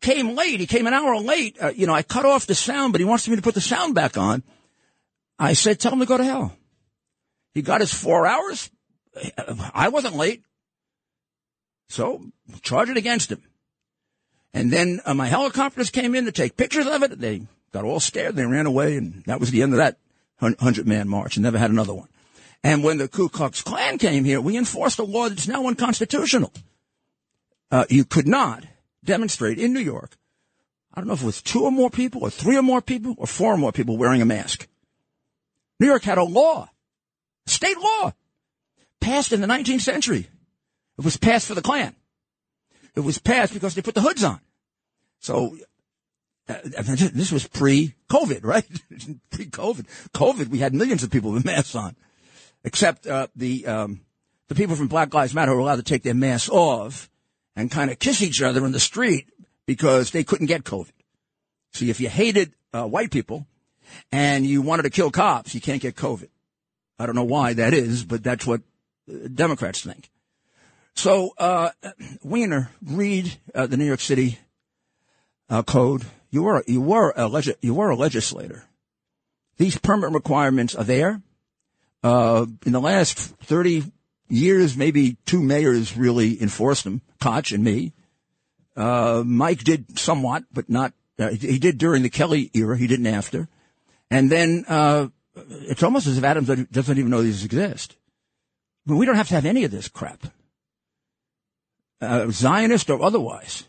came 0.00 0.34
late. 0.34 0.60
He 0.60 0.66
came 0.66 0.86
an 0.86 0.92
hour 0.92 1.16
late. 1.18 1.56
Uh, 1.62 1.68
you 1.74 1.86
know, 1.86 1.94
I 1.94 2.02
cut 2.02 2.26
off 2.26 2.46
the 2.46 2.54
sound, 2.54 2.92
but 2.92 3.00
he 3.00 3.04
wants 3.06 3.28
me 3.28 3.36
to 3.36 3.42
put 3.42 3.54
the 3.54 3.60
sound 3.60 3.94
back 3.94 4.18
on. 4.18 4.42
I 5.38 5.52
said, 5.52 5.78
tell 5.78 5.92
him 5.92 6.00
to 6.00 6.06
go 6.06 6.16
to 6.16 6.24
hell. 6.24 6.56
He 7.54 7.62
got 7.62 7.80
his 7.80 7.94
four 7.94 8.26
hours, 8.26 8.70
I 9.72 9.88
wasn't 9.88 10.16
late. 10.16 10.42
So 11.88 12.26
charge 12.62 12.88
it 12.88 12.96
against 12.96 13.30
him. 13.30 13.42
And 14.52 14.72
then 14.72 15.00
uh, 15.04 15.14
my 15.14 15.26
helicopters 15.26 15.90
came 15.90 16.14
in 16.14 16.24
to 16.24 16.32
take 16.32 16.56
pictures 16.56 16.86
of 16.86 17.02
it. 17.02 17.18
They 17.18 17.42
got 17.72 17.84
all 17.84 18.00
scared. 18.00 18.36
They 18.36 18.46
ran 18.46 18.66
away, 18.66 18.96
and 18.96 19.22
that 19.24 19.40
was 19.40 19.50
the 19.50 19.62
end 19.62 19.74
of 19.74 19.78
that 19.78 19.98
hundred 20.40 20.86
man 20.86 21.08
march. 21.08 21.36
And 21.36 21.44
never 21.44 21.58
had 21.58 21.70
another 21.70 21.94
one. 21.94 22.08
And 22.64 22.82
when 22.82 22.98
the 22.98 23.08
Ku 23.08 23.28
Klux 23.28 23.62
Klan 23.62 23.98
came 23.98 24.24
here, 24.24 24.40
we 24.40 24.56
enforced 24.56 24.98
a 24.98 25.04
law 25.04 25.28
that's 25.28 25.46
now 25.46 25.66
unconstitutional. 25.66 26.52
Uh, 27.70 27.84
you 27.88 28.04
could 28.04 28.26
not 28.26 28.64
demonstrate 29.04 29.58
in 29.58 29.72
New 29.72 29.80
York. 29.80 30.16
I 30.92 31.00
don't 31.00 31.08
know 31.08 31.14
if 31.14 31.22
it 31.22 31.26
was 31.26 31.42
two 31.42 31.64
or 31.64 31.70
more 31.70 31.90
people, 31.90 32.22
or 32.22 32.30
three 32.30 32.56
or 32.56 32.62
more 32.62 32.80
people, 32.80 33.14
or 33.18 33.26
four 33.26 33.52
or 33.52 33.56
more 33.58 33.72
people 33.72 33.98
wearing 33.98 34.22
a 34.22 34.26
mask. 34.26 34.66
New 35.78 35.86
York 35.86 36.04
had 36.04 36.16
a 36.16 36.24
law, 36.24 36.70
state 37.46 37.78
law, 37.78 38.12
passed 39.00 39.32
in 39.32 39.42
the 39.42 39.46
19th 39.46 39.82
century. 39.82 40.28
It 40.98 41.04
was 41.04 41.16
passed 41.16 41.46
for 41.46 41.54
the 41.54 41.62
Klan. 41.62 41.94
It 42.94 43.00
was 43.00 43.18
passed 43.18 43.52
because 43.52 43.74
they 43.74 43.82
put 43.82 43.94
the 43.94 44.00
hoods 44.00 44.24
on. 44.24 44.40
So 45.20 45.56
uh, 46.48 46.54
this 46.64 47.32
was 47.32 47.46
pre-COVID, 47.46 48.44
right? 48.44 48.66
pre-COVID. 49.30 49.86
COVID, 50.14 50.48
we 50.48 50.58
had 50.58 50.74
millions 50.74 51.02
of 51.02 51.10
people 51.10 51.32
with 51.32 51.44
masks 51.44 51.74
on, 51.74 51.96
except 52.64 53.06
uh, 53.06 53.26
the 53.36 53.66
um, 53.66 54.00
the 54.48 54.54
people 54.54 54.76
from 54.76 54.88
Black 54.88 55.12
Lives 55.12 55.34
Matter 55.34 55.54
were 55.54 55.60
allowed 55.60 55.76
to 55.76 55.82
take 55.82 56.02
their 56.02 56.14
masks 56.14 56.48
off 56.48 57.10
and 57.56 57.70
kind 57.70 57.90
of 57.90 57.98
kiss 57.98 58.22
each 58.22 58.42
other 58.42 58.64
in 58.64 58.72
the 58.72 58.80
street 58.80 59.28
because 59.66 60.12
they 60.12 60.24
couldn't 60.24 60.46
get 60.46 60.64
COVID. 60.64 60.92
See, 61.72 61.90
if 61.90 62.00
you 62.00 62.08
hated 62.08 62.52
uh, 62.72 62.86
white 62.86 63.10
people 63.10 63.46
and 64.12 64.46
you 64.46 64.62
wanted 64.62 64.84
to 64.84 64.90
kill 64.90 65.10
cops, 65.10 65.54
you 65.54 65.60
can't 65.60 65.82
get 65.82 65.96
COVID. 65.96 66.28
I 66.98 67.06
don't 67.06 67.14
know 67.14 67.24
why 67.24 67.52
that 67.54 67.74
is, 67.74 68.04
but 68.04 68.22
that's 68.22 68.46
what 68.46 68.62
uh, 69.10 69.28
Democrats 69.34 69.82
think. 69.82 70.08
So, 70.96 71.34
uh, 71.36 71.70
Weiner, 72.22 72.70
read 72.82 73.36
uh, 73.54 73.66
the 73.66 73.76
New 73.76 73.84
York 73.84 74.00
City 74.00 74.38
uh, 75.48 75.62
code. 75.62 76.04
You 76.30 76.42
were 76.42 76.64
you 76.66 76.80
were 76.80 77.12
a 77.16 77.30
you 77.60 77.74
were 77.74 77.90
a 77.90 77.96
legislator. 77.96 78.64
These 79.58 79.78
permit 79.78 80.10
requirements 80.10 80.74
are 80.74 80.84
there. 80.84 81.22
Uh, 82.02 82.46
in 82.64 82.72
the 82.72 82.80
last 82.80 83.18
thirty 83.18 83.84
years, 84.28 84.76
maybe 84.76 85.18
two 85.26 85.42
mayors 85.42 85.96
really 85.96 86.40
enforced 86.40 86.84
them, 86.84 87.02
Koch 87.20 87.52
and 87.52 87.62
me. 87.62 87.92
Uh, 88.74 89.22
Mike 89.24 89.64
did 89.64 89.98
somewhat, 89.98 90.44
but 90.52 90.68
not. 90.68 90.92
Uh, 91.18 91.30
he 91.30 91.58
did 91.58 91.78
during 91.78 92.02
the 92.02 92.10
Kelly 92.10 92.50
era. 92.54 92.76
He 92.76 92.86
didn't 92.86 93.06
after. 93.06 93.48
And 94.10 94.30
then 94.30 94.64
uh, 94.68 95.08
it's 95.34 95.82
almost 95.82 96.06
as 96.06 96.18
if 96.18 96.24
Adams 96.24 96.48
doesn't 96.70 96.98
even 96.98 97.10
know 97.10 97.22
these 97.22 97.44
exist. 97.44 97.96
But 98.84 98.96
we 98.96 99.06
don't 99.06 99.16
have 99.16 99.28
to 99.28 99.34
have 99.34 99.46
any 99.46 99.64
of 99.64 99.70
this 99.70 99.88
crap, 99.88 100.26
uh, 102.00 102.30
Zionist 102.30 102.90
or 102.90 103.02
otherwise. 103.02 103.64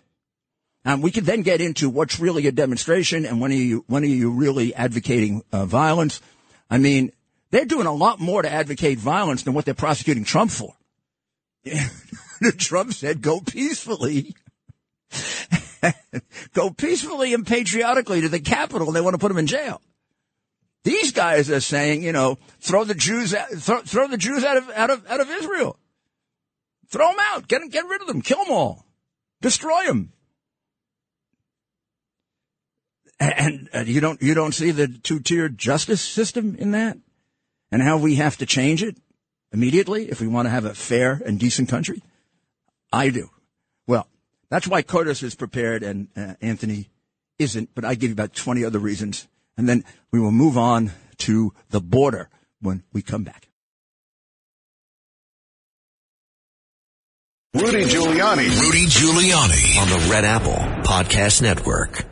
And 0.85 1.03
we 1.03 1.11
could 1.11 1.25
then 1.25 1.41
get 1.41 1.59
into 1.59 1.89
what's 1.89 2.19
really 2.19 2.47
a 2.47 2.51
demonstration 2.51 3.25
and 3.25 3.41
when 3.41 3.51
are 3.51 3.55
you 3.55 3.83
when 3.87 4.03
are 4.03 4.07
you 4.07 4.31
really 4.31 4.73
advocating 4.73 5.43
uh, 5.51 5.65
violence? 5.65 6.21
I 6.69 6.77
mean, 6.77 7.11
they're 7.51 7.65
doing 7.65 7.87
a 7.87 7.93
lot 7.93 8.19
more 8.19 8.41
to 8.41 8.51
advocate 8.51 8.97
violence 8.97 9.43
than 9.43 9.53
what 9.53 9.65
they're 9.65 9.73
prosecuting 9.73 10.23
Trump 10.23 10.51
for. 10.51 10.75
Trump 12.57 12.93
said, 12.93 13.21
"Go 13.21 13.41
peacefully." 13.41 14.35
go 16.53 16.69
peacefully 16.69 17.33
and 17.33 17.45
patriotically 17.45 18.21
to 18.21 18.29
the 18.29 18.39
Capitol. 18.39 18.91
They 18.91 19.01
want 19.01 19.13
to 19.13 19.19
put 19.19 19.31
him 19.31 19.37
in 19.37 19.47
jail. 19.47 19.81
These 20.83 21.11
guys 21.11 21.49
are 21.51 21.59
saying, 21.59 22.03
you 22.03 22.13
know, 22.13 22.37
throw 22.59 22.85
the 22.85 22.95
Jews, 22.95 23.33
out, 23.33 23.49
throw, 23.49 23.81
throw 23.81 24.07
the 24.07 24.17
Jews 24.17 24.43
out 24.43 24.57
of 24.57 24.69
out 24.69 24.89
of 24.89 25.05
out 25.07 25.19
of 25.19 25.29
Israel. 25.29 25.77
Throw 26.89 27.07
them 27.07 27.19
out. 27.19 27.47
Get 27.47 27.61
get 27.69 27.85
rid 27.87 28.01
of 28.01 28.07
them. 28.07 28.21
Kill 28.21 28.43
them 28.43 28.53
all. 28.53 28.85
Destroy 29.41 29.85
them. 29.85 30.13
And, 33.19 33.67
and 33.73 33.87
you 33.87 33.99
don't 33.99 34.21
you 34.21 34.33
don't 34.35 34.53
see 34.53 34.71
the 34.71 34.87
two 34.87 35.19
tiered 35.19 35.57
justice 35.57 36.01
system 36.01 36.55
in 36.55 36.71
that, 36.71 36.97
and 37.71 37.81
how 37.81 37.97
we 37.97 38.15
have 38.15 38.37
to 38.37 38.45
change 38.45 38.83
it 38.83 38.97
immediately 39.51 40.09
if 40.09 40.21
we 40.21 40.27
want 40.27 40.45
to 40.45 40.51
have 40.51 40.65
a 40.65 40.75
fair 40.75 41.21
and 41.25 41.39
decent 41.39 41.67
country. 41.67 42.03
I 42.93 43.09
do. 43.09 43.29
Well, 43.87 44.07
that's 44.49 44.67
why 44.67 44.83
Curtis 44.83 45.23
is 45.23 45.35
prepared 45.35 45.81
and 45.83 46.09
uh, 46.15 46.35
Anthony 46.41 46.89
isn't. 47.39 47.73
But 47.73 47.85
I 47.85 47.95
give 47.95 48.11
you 48.11 48.13
about 48.13 48.33
twenty 48.33 48.63
other 48.63 48.79
reasons, 48.79 49.27
and 49.57 49.67
then 49.67 49.83
we 50.11 50.19
will 50.19 50.31
move 50.31 50.57
on 50.57 50.91
to 51.17 51.53
the 51.69 51.81
border 51.81 52.29
when 52.61 52.83
we 52.93 53.01
come 53.01 53.23
back. 53.23 53.46
Rudy 57.57 57.85
Giuliani. 57.85 58.61
Rudy 58.61 58.85
Giuliani 58.85 59.81
on 59.81 59.89
the 59.89 60.09
Red 60.11 60.25
Apple 60.25 60.53
Podcast 60.83 61.41
Network. 61.41 62.05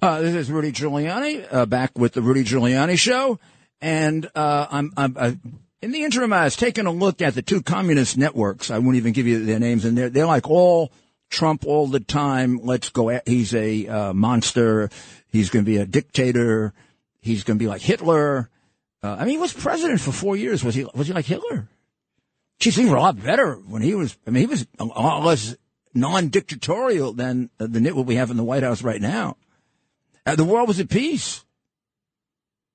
Uh, 0.00 0.20
this 0.20 0.36
is 0.36 0.48
Rudy 0.48 0.70
Giuliani, 0.70 1.44
uh, 1.50 1.66
back 1.66 1.98
with 1.98 2.12
the 2.12 2.22
Rudy 2.22 2.44
Giuliani 2.44 2.96
Show. 2.96 3.40
And 3.80 4.30
uh, 4.32 4.68
I'm, 4.70 4.92
I'm 4.96 5.16
uh, 5.18 5.32
in 5.82 5.90
the 5.90 6.04
interim, 6.04 6.32
I 6.32 6.44
was 6.44 6.54
taking 6.54 6.86
a 6.86 6.92
look 6.92 7.20
at 7.20 7.34
the 7.34 7.42
two 7.42 7.62
communist 7.62 8.16
networks. 8.16 8.70
I 8.70 8.78
won't 8.78 8.94
even 8.94 9.12
give 9.12 9.26
you 9.26 9.44
their 9.44 9.58
names, 9.58 9.84
and 9.84 9.98
they're 9.98 10.08
they're 10.08 10.26
like 10.26 10.48
all 10.48 10.92
Trump 11.30 11.66
all 11.66 11.88
the 11.88 11.98
time. 11.98 12.60
Let's 12.62 12.90
go. 12.90 13.10
At, 13.10 13.26
he's 13.26 13.52
a 13.52 13.88
uh, 13.88 14.12
monster. 14.12 14.88
He's 15.32 15.50
going 15.50 15.64
to 15.64 15.70
be 15.70 15.78
a 15.78 15.86
dictator. 15.86 16.74
He's 17.20 17.42
going 17.42 17.58
to 17.58 17.62
be 17.62 17.68
like 17.68 17.82
Hitler. 17.82 18.48
Uh, 19.02 19.16
I 19.18 19.24
mean, 19.24 19.30
he 19.30 19.38
was 19.38 19.52
president 19.52 20.00
for 20.00 20.12
four 20.12 20.36
years. 20.36 20.62
Was 20.62 20.76
he? 20.76 20.86
Was 20.94 21.08
he 21.08 21.12
like 21.12 21.26
Hitler? 21.26 21.68
Things 22.60 22.90
were 22.90 22.96
a 22.96 23.00
lot 23.00 23.22
better 23.22 23.54
when 23.54 23.82
he 23.82 23.94
was. 23.94 24.16
I 24.26 24.30
mean, 24.30 24.42
he 24.42 24.46
was 24.46 24.66
a 24.78 24.84
lot 24.84 25.24
less 25.24 25.56
non-dictatorial 25.94 27.14
than 27.14 27.50
the 27.58 27.80
nitwit 27.80 28.04
we 28.04 28.16
have 28.16 28.30
in 28.30 28.36
the 28.36 28.44
White 28.44 28.62
House 28.62 28.82
right 28.82 29.00
now. 29.00 29.36
Uh, 30.26 30.36
the 30.36 30.44
world 30.44 30.68
was 30.68 30.78
at 30.78 30.88
peace. 30.88 31.44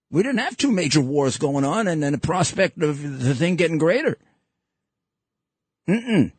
We 0.10 0.24
didn't 0.24 0.40
have 0.40 0.58
two 0.58 0.72
major 0.72 1.02
wars 1.02 1.38
going 1.38 1.66
on 1.66 1.88
and 1.88 2.02
then 2.02 2.14
the 2.14 2.18
prospect 2.18 2.82
of 2.82 3.02
the 3.24 3.36
thing 3.36 3.56
getting 3.56 3.78
greater. 3.78 4.18
Mm-mm. 5.88 6.32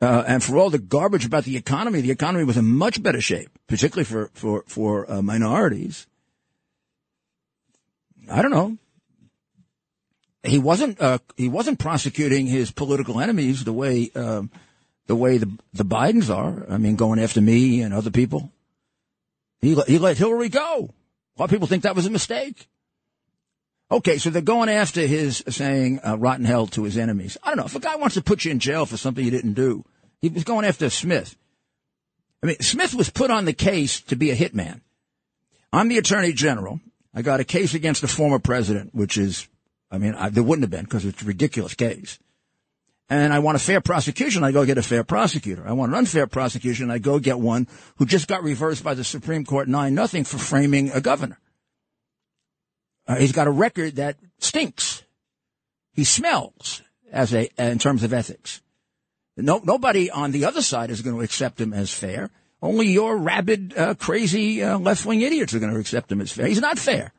Uh, 0.00 0.24
and 0.26 0.42
for 0.42 0.58
all 0.58 0.68
the 0.68 0.78
garbage 0.78 1.24
about 1.24 1.44
the 1.44 1.56
economy, 1.56 2.00
the 2.00 2.10
economy 2.10 2.44
was 2.44 2.56
in 2.56 2.64
much 2.64 3.00
better 3.02 3.20
shape, 3.20 3.50
particularly 3.68 4.04
for 4.04 4.30
for 4.34 4.64
for 4.66 5.10
uh, 5.10 5.22
minorities. 5.22 6.08
I 8.28 8.42
don't 8.42 8.50
know. 8.50 8.78
He 10.44 10.58
wasn't 10.58 11.00
uh, 11.00 11.18
he 11.36 11.48
wasn't 11.48 11.78
prosecuting 11.78 12.46
his 12.46 12.70
political 12.70 13.20
enemies 13.20 13.64
the 13.64 13.72
way 13.72 14.10
um, 14.14 14.50
the 15.06 15.16
way 15.16 15.38
the 15.38 15.50
the 15.72 15.84
Bidens 15.84 16.34
are. 16.34 16.66
I 16.68 16.78
mean, 16.78 16.96
going 16.96 17.20
after 17.20 17.40
me 17.40 17.82
and 17.82 17.94
other 17.94 18.10
people. 18.10 18.50
He, 19.60 19.76
he 19.86 19.98
let 19.98 20.18
Hillary 20.18 20.48
go. 20.48 20.90
A 21.36 21.40
lot 21.40 21.44
of 21.44 21.50
people 21.50 21.68
think 21.68 21.84
that 21.84 21.94
was 21.94 22.06
a 22.06 22.10
mistake. 22.10 22.68
Okay, 23.92 24.18
so 24.18 24.30
they're 24.30 24.42
going 24.42 24.68
after 24.68 25.02
his 25.02 25.44
saying 25.48 26.00
uh, 26.04 26.16
rotten 26.18 26.44
hell 26.44 26.66
to 26.68 26.82
his 26.82 26.98
enemies. 26.98 27.36
I 27.42 27.48
don't 27.48 27.58
know. 27.58 27.66
If 27.66 27.76
a 27.76 27.80
guy 27.80 27.94
wants 27.96 28.14
to 28.14 28.22
put 28.22 28.44
you 28.44 28.50
in 28.50 28.58
jail 28.58 28.86
for 28.86 28.96
something 28.96 29.24
you 29.24 29.30
didn't 29.30 29.52
do, 29.52 29.84
he 30.20 30.30
was 30.30 30.44
going 30.44 30.64
after 30.64 30.90
Smith. 30.90 31.36
I 32.42 32.46
mean, 32.46 32.60
Smith 32.60 32.94
was 32.94 33.10
put 33.10 33.30
on 33.30 33.44
the 33.44 33.52
case 33.52 34.00
to 34.02 34.16
be 34.16 34.30
a 34.30 34.36
hitman. 34.36 34.80
I'm 35.72 35.88
the 35.88 35.98
attorney 35.98 36.32
general. 36.32 36.80
I 37.14 37.22
got 37.22 37.40
a 37.40 37.44
case 37.44 37.74
against 37.74 38.00
the 38.00 38.08
former 38.08 38.38
president, 38.38 38.94
which 38.94 39.16
is, 39.16 39.46
I 39.92 39.98
mean, 39.98 40.14
I, 40.14 40.30
there 40.30 40.42
wouldn't 40.42 40.64
have 40.64 40.70
been 40.70 40.84
because 40.84 41.04
it's 41.04 41.22
a 41.22 41.26
ridiculous 41.26 41.74
case 41.74 42.18
and 43.12 43.32
I 43.32 43.40
want 43.40 43.56
a 43.56 43.58
fair 43.58 43.80
prosecution, 43.80 44.42
I 44.42 44.52
go 44.52 44.64
get 44.64 44.78
a 44.78 44.82
fair 44.82 45.04
prosecutor. 45.04 45.64
I 45.66 45.72
want 45.72 45.92
an 45.92 45.98
unfair 45.98 46.26
prosecution, 46.26 46.90
I 46.90 46.98
go 46.98 47.18
get 47.18 47.38
one 47.38 47.68
who 47.96 48.06
just 48.06 48.26
got 48.26 48.42
reversed 48.42 48.82
by 48.82 48.94
the 48.94 49.04
Supreme 49.04 49.44
Court 49.44 49.68
nine 49.68 49.94
nothing 49.94 50.24
for 50.24 50.38
framing 50.38 50.90
a 50.90 51.00
governor. 51.00 51.38
Uh, 53.06 53.16
he's 53.16 53.32
got 53.32 53.48
a 53.48 53.50
record 53.50 53.96
that 53.96 54.16
stinks. 54.38 55.02
He 55.92 56.04
smells 56.04 56.82
as 57.10 57.34
a 57.34 57.50
in 57.58 57.78
terms 57.78 58.02
of 58.02 58.14
ethics. 58.14 58.62
No, 59.36 59.60
nobody 59.62 60.10
on 60.10 60.30
the 60.30 60.46
other 60.46 60.62
side 60.62 60.90
is 60.90 61.02
going 61.02 61.16
to 61.16 61.22
accept 61.22 61.60
him 61.60 61.74
as 61.74 61.92
fair. 61.92 62.30
Only 62.62 62.88
your 62.88 63.16
rabid, 63.16 63.74
uh, 63.76 63.94
crazy 63.94 64.62
uh, 64.62 64.78
left-wing 64.78 65.20
idiots 65.20 65.52
are 65.52 65.58
going 65.58 65.72
to 65.72 65.80
accept 65.80 66.12
him 66.12 66.20
as 66.20 66.30
fair. 66.30 66.46
He's 66.46 66.60
not 66.60 66.78
fair. 66.78 67.12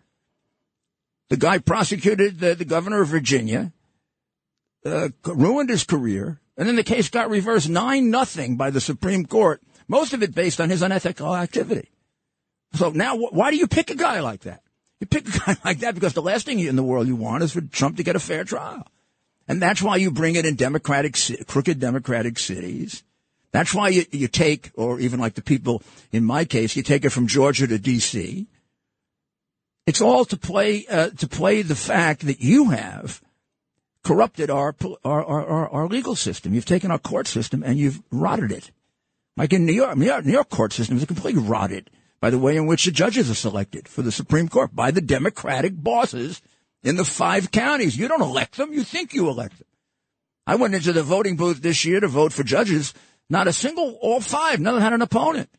The 1.34 1.38
guy 1.38 1.58
prosecuted 1.58 2.40
the, 2.40 2.54
the 2.54 2.64
governor 2.64 3.02
of 3.02 3.08
Virginia 3.08 3.74
uh, 4.86 5.10
ruined 5.26 5.72
his 5.72 5.84
career, 5.84 6.40
and 6.56 6.68
then 6.68 6.76
the 6.76 6.84
case 6.84 7.10
got 7.10 7.32
reversed 7.32 7.68
nine 7.68 8.12
nothing 8.12 8.56
by 8.56 8.70
the 8.70 8.80
Supreme 8.80 9.26
Court. 9.26 9.60
Most 9.88 10.14
of 10.14 10.22
it 10.22 10.36
based 10.36 10.62
on 10.62 10.70
his 10.70 10.84
unethical 10.84 11.36
activity. 11.36 11.90
So 12.74 12.92
now, 12.92 13.18
wh- 13.18 13.34
why 13.34 13.50
do 13.50 13.58
you 13.58 13.66
pick 13.66 13.90
a 13.90 13.96
guy 13.96 14.20
like 14.20 14.42
that? 14.42 14.62
You 15.00 15.08
pick 15.08 15.28
a 15.28 15.40
guy 15.46 15.58
like 15.66 15.80
that 15.80 15.96
because 15.96 16.14
the 16.14 16.22
last 16.22 16.46
thing 16.46 16.60
in 16.60 16.76
the 16.76 16.84
world 16.84 17.08
you 17.08 17.16
want 17.16 17.42
is 17.42 17.54
for 17.54 17.62
Trump 17.62 17.98
to 17.98 18.04
get 18.04 18.16
a 18.16 18.20
fair 18.20 18.44
trial, 18.44 18.86
and 19.48 19.60
that's 19.60 19.82
why 19.82 19.96
you 19.96 20.12
bring 20.12 20.36
it 20.36 20.46
in 20.46 20.54
democratic, 20.54 21.18
crooked 21.48 21.80
democratic 21.80 22.38
cities. 22.38 23.02
That's 23.52 23.74
why 23.74 23.90
you, 23.90 24.06
you 24.12 24.28
take, 24.28 24.70
or 24.76 25.00
even 25.00 25.20
like 25.20 25.34
the 25.34 25.42
people 25.42 25.82
in 26.12 26.26
my 26.26 26.46
case, 26.46 26.76
you 26.76 26.84
take 26.84 27.06
it 27.06 27.10
from 27.10 27.26
Georgia 27.26 27.66
to 27.66 27.80
D.C. 27.80 28.46
It's 29.86 30.02
all 30.02 30.26
to 30.26 30.38
play 30.38 30.86
uh, 30.88 31.10
to 31.10 31.28
play 31.28 31.62
the 31.62 31.76
fact 31.76 32.26
that 32.26 32.40
you 32.40 32.70
have 32.70 33.22
corrupted 34.04 34.50
our, 34.50 34.76
our, 35.04 35.26
our, 35.26 35.70
our, 35.70 35.88
legal 35.88 36.16
system. 36.16 36.54
You've 36.54 36.66
taken 36.66 36.92
our 36.92 37.00
court 37.00 37.28
system 37.28 37.64
and 37.64 37.78
you've 37.78 38.02
rotted 38.12 38.52
it. 38.52 38.72
Like 39.38 39.54
in 39.54 39.66
New 39.66 39.74
York, 39.74 39.98
New 39.98 40.06
York, 40.06 40.26
New 40.26 40.34
York 40.34 40.50
court 40.50 40.74
system 40.74 40.98
is 40.98 41.06
completely 41.06 41.42
rotted 41.42 41.90
by 42.20 42.30
the 42.30 42.38
way 42.38 42.56
in 42.56 42.68
which 42.68 42.86
the 42.86 42.92
judges 42.92 43.30
are 43.30 43.36
selected 43.36 43.88
for 43.88 44.02
the 44.02 44.12
Supreme 44.12 44.48
Court 44.48 44.76
by 44.76 44.92
the 44.92 45.02
Democratic 45.02 45.74
bosses 45.76 46.42
in 46.84 46.96
the 46.96 47.06
five 47.06 47.52
counties. 47.52 47.98
You 47.98 48.08
don't 48.08 48.22
elect 48.22 48.58
them. 48.58 48.72
You 48.72 48.84
think 48.84 49.14
you 49.14 49.28
elect 49.30 49.58
them. 49.58 49.68
I 50.46 50.56
went 50.56 50.76
into 50.76 50.94
the 50.94 51.04
voting 51.04 51.36
booth 51.36 51.62
this 51.62 51.84
year 51.86 52.00
to 52.00 52.08
vote 52.08 52.34
for 52.34 52.44
judges. 52.44 52.94
Not 53.30 53.48
a 53.48 53.54
single, 53.54 53.98
all 54.02 54.22
five, 54.22 54.60
none 54.60 54.80
had 54.82 54.94
an 54.94 55.02
opponent. 55.02 55.50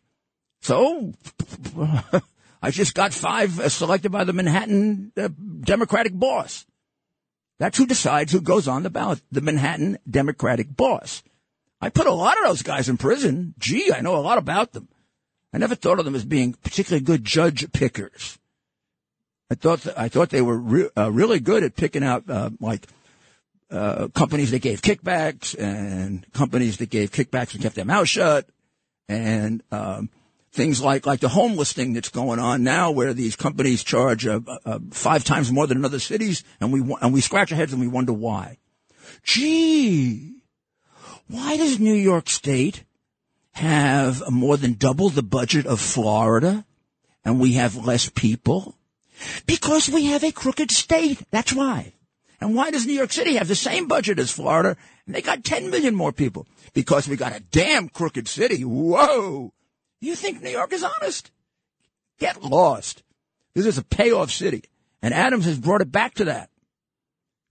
So 0.61 1.13
I 2.65 2.71
just 2.71 2.95
got 2.95 3.13
five 3.13 3.61
uh, 3.61 3.69
selected 3.69 4.11
by 4.11 4.25
the 4.25 4.33
Manhattan 4.33 5.13
uh, 5.19 5.29
Democratic 5.61 6.19
boss. 6.19 6.65
That's 7.59 7.77
who 7.77 7.85
decides 7.85 8.33
who 8.33 8.41
goes 8.41 8.67
on 8.67 8.83
the 8.83 8.89
ballot, 8.89 9.21
the 9.31 9.43
Manhattan 9.43 9.99
Democratic 10.09 10.75
boss. 10.75 11.23
I 11.79 11.91
put 11.91 12.07
a 12.07 12.13
lot 12.13 12.39
of 12.39 12.45
those 12.47 12.63
guys 12.63 12.89
in 12.89 12.97
prison. 12.97 13.53
Gee, 13.59 13.93
I 13.93 14.01
know 14.01 14.17
a 14.17 14.25
lot 14.25 14.39
about 14.39 14.73
them. 14.73 14.89
I 15.53 15.59
never 15.59 15.75
thought 15.75 15.99
of 15.99 16.07
them 16.07 16.15
as 16.15 16.25
being 16.25 16.55
particularly 16.55 17.05
good 17.05 17.23
judge 17.23 17.71
pickers. 17.73 18.39
I 19.51 19.57
thought 19.57 19.83
th- 19.83 19.97
I 19.99 20.09
thought 20.09 20.31
they 20.31 20.41
were 20.41 20.57
re- 20.57 20.91
uh, 20.97 21.13
really 21.13 21.41
good 21.41 21.65
at 21.65 21.77
picking 21.77 22.03
out 22.03 22.25
uh, 22.31 22.49
like 22.61 22.89
uh, 23.71 24.09
companies 24.15 24.53
that 24.53 24.63
gave 24.63 24.81
kickbacks 24.81 25.55
and 25.59 26.27
companies 26.33 26.79
that 26.79 26.89
gave 26.89 27.13
kickbacks 27.13 27.53
and 27.53 27.63
kept 27.63 27.75
their 27.75 27.85
mouth 27.85 28.09
shut, 28.09 28.49
and 29.07 29.63
um, 29.71 30.09
things 30.55 30.81
like 30.81 31.05
like 31.05 31.21
the 31.21 31.29
homeless 31.29 31.73
thing 31.73 31.93
that's 31.93 32.09
going 32.09 32.39
on 32.39 32.63
now, 32.63 32.91
where 32.91 33.13
these 33.13 33.37
companies 33.37 33.83
charge 33.83 34.27
uh, 34.27 34.41
uh, 34.65 34.79
five 34.91 35.25
times 35.25 35.51
more 35.51 35.67
than 35.67 35.79
in 35.79 35.85
other 35.85 35.99
cities, 35.99 36.45
and 36.61 36.73
we 36.73 36.81
and 37.03 37.13
we 37.13 37.21
scratch 37.21 37.53
our 37.53 37.59
heads 37.59 37.73
and 37.73 37.81
we 37.81 37.89
wonder 37.89 38.13
why. 38.13 38.59
Gee, 39.23 40.37
why 41.29 41.57
does 41.57 41.81
New 41.81 41.95
York 41.95 42.29
State 42.29 42.85
have 43.53 44.31
more 44.31 44.57
than 44.57 44.75
double 44.75 45.11
the 45.11 45.23
budget 45.23 45.67
of 45.67 45.81
Florida, 45.81 46.65
and 47.25 47.41
we 47.41 47.55
have 47.55 47.85
less 47.85 48.09
people? 48.09 48.77
Because 49.47 49.89
we 49.89 50.07
have 50.07 50.25
a 50.25 50.33
crooked 50.33 50.71
state. 50.71 51.23
That's 51.31 51.53
why. 51.53 51.95
And 52.41 52.55
why 52.55 52.71
does 52.71 52.85
New 52.85 52.93
York 52.93 53.13
City 53.13 53.37
have 53.37 53.49
the 53.49 53.55
same 53.55 53.87
budget 53.87 54.19
as 54.19 54.31
Florida? 54.31 54.77
And 55.07 55.15
they 55.15 55.23
got 55.23 55.45
10 55.45 55.71
million 55.71 55.95
more 55.95 56.13
people. 56.13 56.47
Because 56.75 57.09
we 57.09 57.17
got 57.17 57.35
a 57.35 57.41
damn 57.41 57.89
crooked 57.89 58.27
city. 58.27 58.65
Whoa! 58.65 59.53
You 60.05 60.15
think 60.15 60.43
New 60.43 60.51
York 60.51 60.73
is 60.73 60.85
honest? 60.85 61.31
Get 62.19 62.43
lost. 62.43 63.03
This 63.55 63.67
is 63.67 63.79
a 63.79 63.85
payoff 63.85 64.31
city. 64.31 64.65
And 65.01 65.15
Adams 65.15 65.47
has 65.47 65.59
brought 65.59 65.81
it 65.81 65.91
back 65.91 66.15
to 66.15 66.27
that. 66.27 66.51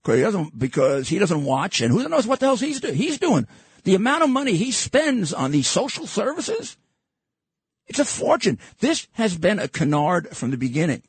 He 0.06 0.20
doesn't, 0.20 0.58
because 0.58 1.08
he 1.08 1.18
doesn't 1.18 1.44
watch 1.44 1.80
and 1.80 1.90
who 1.90 2.06
knows 2.08 2.26
what 2.26 2.40
the 2.40 2.46
hell 2.46 2.56
he's 2.56 2.80
doing. 2.80 2.94
He's 2.94 3.18
doing. 3.18 3.46
The 3.84 3.94
amount 3.94 4.22
of 4.22 4.30
money 4.30 4.54
he 4.54 4.70
spends 4.70 5.32
on 5.32 5.50
these 5.50 5.66
social 5.66 6.06
services, 6.06 6.76
it's 7.86 7.98
a 7.98 8.04
fortune. 8.04 8.58
This 8.80 9.08
has 9.12 9.36
been 9.36 9.58
a 9.58 9.68
canard 9.68 10.36
from 10.36 10.50
the 10.50 10.56
beginning. 10.56 11.02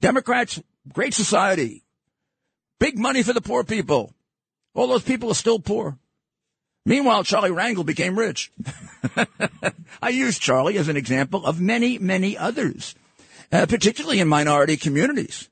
Democrats, 0.00 0.62
great 0.92 1.14
society, 1.14 1.82
big 2.78 2.98
money 2.98 3.22
for 3.22 3.32
the 3.32 3.40
poor 3.40 3.64
people. 3.64 4.14
All 4.74 4.86
those 4.86 5.02
people 5.02 5.30
are 5.30 5.34
still 5.34 5.58
poor. 5.58 5.98
Meanwhile, 6.86 7.24
Charlie 7.24 7.50
Rangel 7.50 7.84
became 7.84 8.18
rich. 8.18 8.50
I 10.02 10.08
use 10.08 10.38
Charlie 10.38 10.78
as 10.78 10.88
an 10.88 10.96
example 10.96 11.44
of 11.44 11.60
many, 11.60 11.98
many 11.98 12.38
others, 12.38 12.94
uh, 13.52 13.66
particularly 13.66 14.20
in 14.20 14.28
minority 14.28 14.76
communities. 14.76 15.50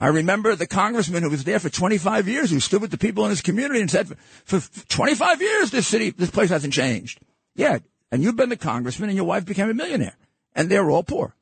I 0.00 0.08
remember 0.08 0.54
the 0.54 0.68
congressman 0.68 1.24
who 1.24 1.30
was 1.30 1.42
there 1.42 1.58
for 1.58 1.68
25 1.68 2.28
years, 2.28 2.50
who 2.50 2.60
stood 2.60 2.80
with 2.80 2.92
the 2.92 2.98
people 2.98 3.24
in 3.24 3.30
his 3.30 3.42
community 3.42 3.80
and 3.80 3.90
said, 3.90 4.16
for 4.44 4.60
25 4.60 5.42
years, 5.42 5.70
this 5.72 5.88
city, 5.88 6.10
this 6.10 6.30
place 6.30 6.50
hasn't 6.50 6.72
changed. 6.72 7.20
Yeah. 7.56 7.78
And 8.12 8.22
you've 8.22 8.36
been 8.36 8.48
the 8.48 8.56
congressman 8.56 9.10
and 9.10 9.16
your 9.16 9.26
wife 9.26 9.44
became 9.44 9.68
a 9.68 9.74
millionaire 9.74 10.16
and 10.54 10.68
they're 10.68 10.88
all 10.88 11.02
poor. 11.02 11.34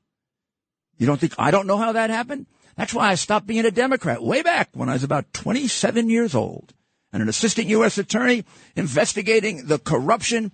You 0.96 1.06
don't 1.06 1.20
think 1.20 1.34
I 1.38 1.50
don't 1.50 1.66
know 1.66 1.76
how 1.76 1.92
that 1.92 2.08
happened? 2.08 2.46
That's 2.76 2.94
why 2.94 3.10
I 3.10 3.14
stopped 3.14 3.46
being 3.46 3.66
a 3.66 3.70
Democrat 3.70 4.22
way 4.22 4.42
back 4.42 4.70
when 4.72 4.88
I 4.88 4.94
was 4.94 5.04
about 5.04 5.32
27 5.34 6.08
years 6.08 6.34
old 6.34 6.72
and 7.12 7.22
an 7.22 7.28
assistant 7.28 7.68
U.S. 7.68 7.98
attorney 7.98 8.44
investigating 8.74 9.66
the 9.66 9.78
corruption 9.78 10.52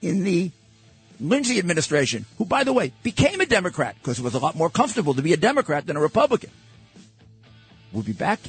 in 0.00 0.24
the 0.24 0.50
Lindsay 1.18 1.58
administration, 1.58 2.26
who, 2.38 2.44
by 2.44 2.64
the 2.64 2.72
way, 2.72 2.92
became 3.02 3.40
a 3.40 3.46
Democrat 3.46 3.96
because 3.96 4.18
it 4.18 4.22
was 4.22 4.34
a 4.34 4.38
lot 4.38 4.54
more 4.54 4.68
comfortable 4.68 5.14
to 5.14 5.22
be 5.22 5.32
a 5.32 5.36
Democrat 5.36 5.86
than 5.86 5.96
a 5.96 6.00
Republican. 6.00 6.50
We'll 7.92 8.02
be 8.02 8.12
back 8.12 8.40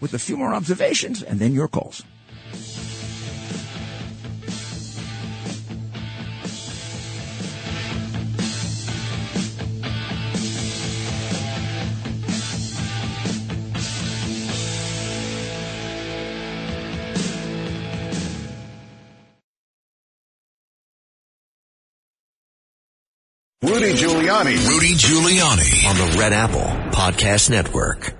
with 0.00 0.14
a 0.14 0.18
few 0.18 0.36
more 0.36 0.54
observations 0.54 1.22
and 1.22 1.40
then 1.40 1.52
your 1.52 1.68
calls. 1.68 2.04
Rudy 23.82 23.94
Giuliani. 23.94 24.68
Rudy 24.68 24.94
Giuliani 24.94 25.90
on 25.90 25.96
the 25.96 26.16
Red 26.16 26.32
Apple 26.32 26.60
Podcast 26.92 27.50
Network. 27.50 28.14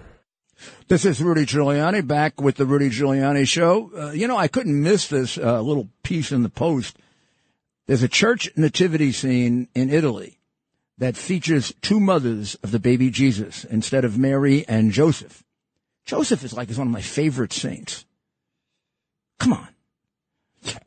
This 0.88 1.04
is 1.04 1.22
Rudy 1.22 1.46
Giuliani 1.46 2.04
back 2.04 2.40
with 2.40 2.56
the 2.56 2.66
Rudy 2.66 2.90
Giuliani 2.90 3.46
Show. 3.46 3.92
Uh, 3.96 4.10
you 4.10 4.26
know, 4.26 4.36
I 4.36 4.48
couldn't 4.48 4.82
miss 4.82 5.06
this 5.06 5.38
uh, 5.38 5.60
little 5.60 5.88
piece 6.02 6.32
in 6.32 6.42
the 6.42 6.48
Post. 6.48 6.98
There's 7.86 8.02
a 8.02 8.08
church 8.08 8.50
nativity 8.56 9.12
scene 9.12 9.68
in 9.72 9.88
Italy 9.88 10.40
that 10.98 11.16
features 11.16 11.72
two 11.80 12.00
mothers 12.00 12.56
of 12.64 12.72
the 12.72 12.80
baby 12.80 13.10
Jesus 13.10 13.62
instead 13.62 14.04
of 14.04 14.18
Mary 14.18 14.64
and 14.66 14.90
Joseph. 14.90 15.44
Joseph 16.06 16.42
is 16.42 16.52
like 16.52 16.70
is 16.70 16.78
one 16.78 16.88
of 16.88 16.92
my 16.92 17.02
favorite 17.02 17.52
saints. 17.52 18.04
Come 19.38 19.52
on. 19.52 19.68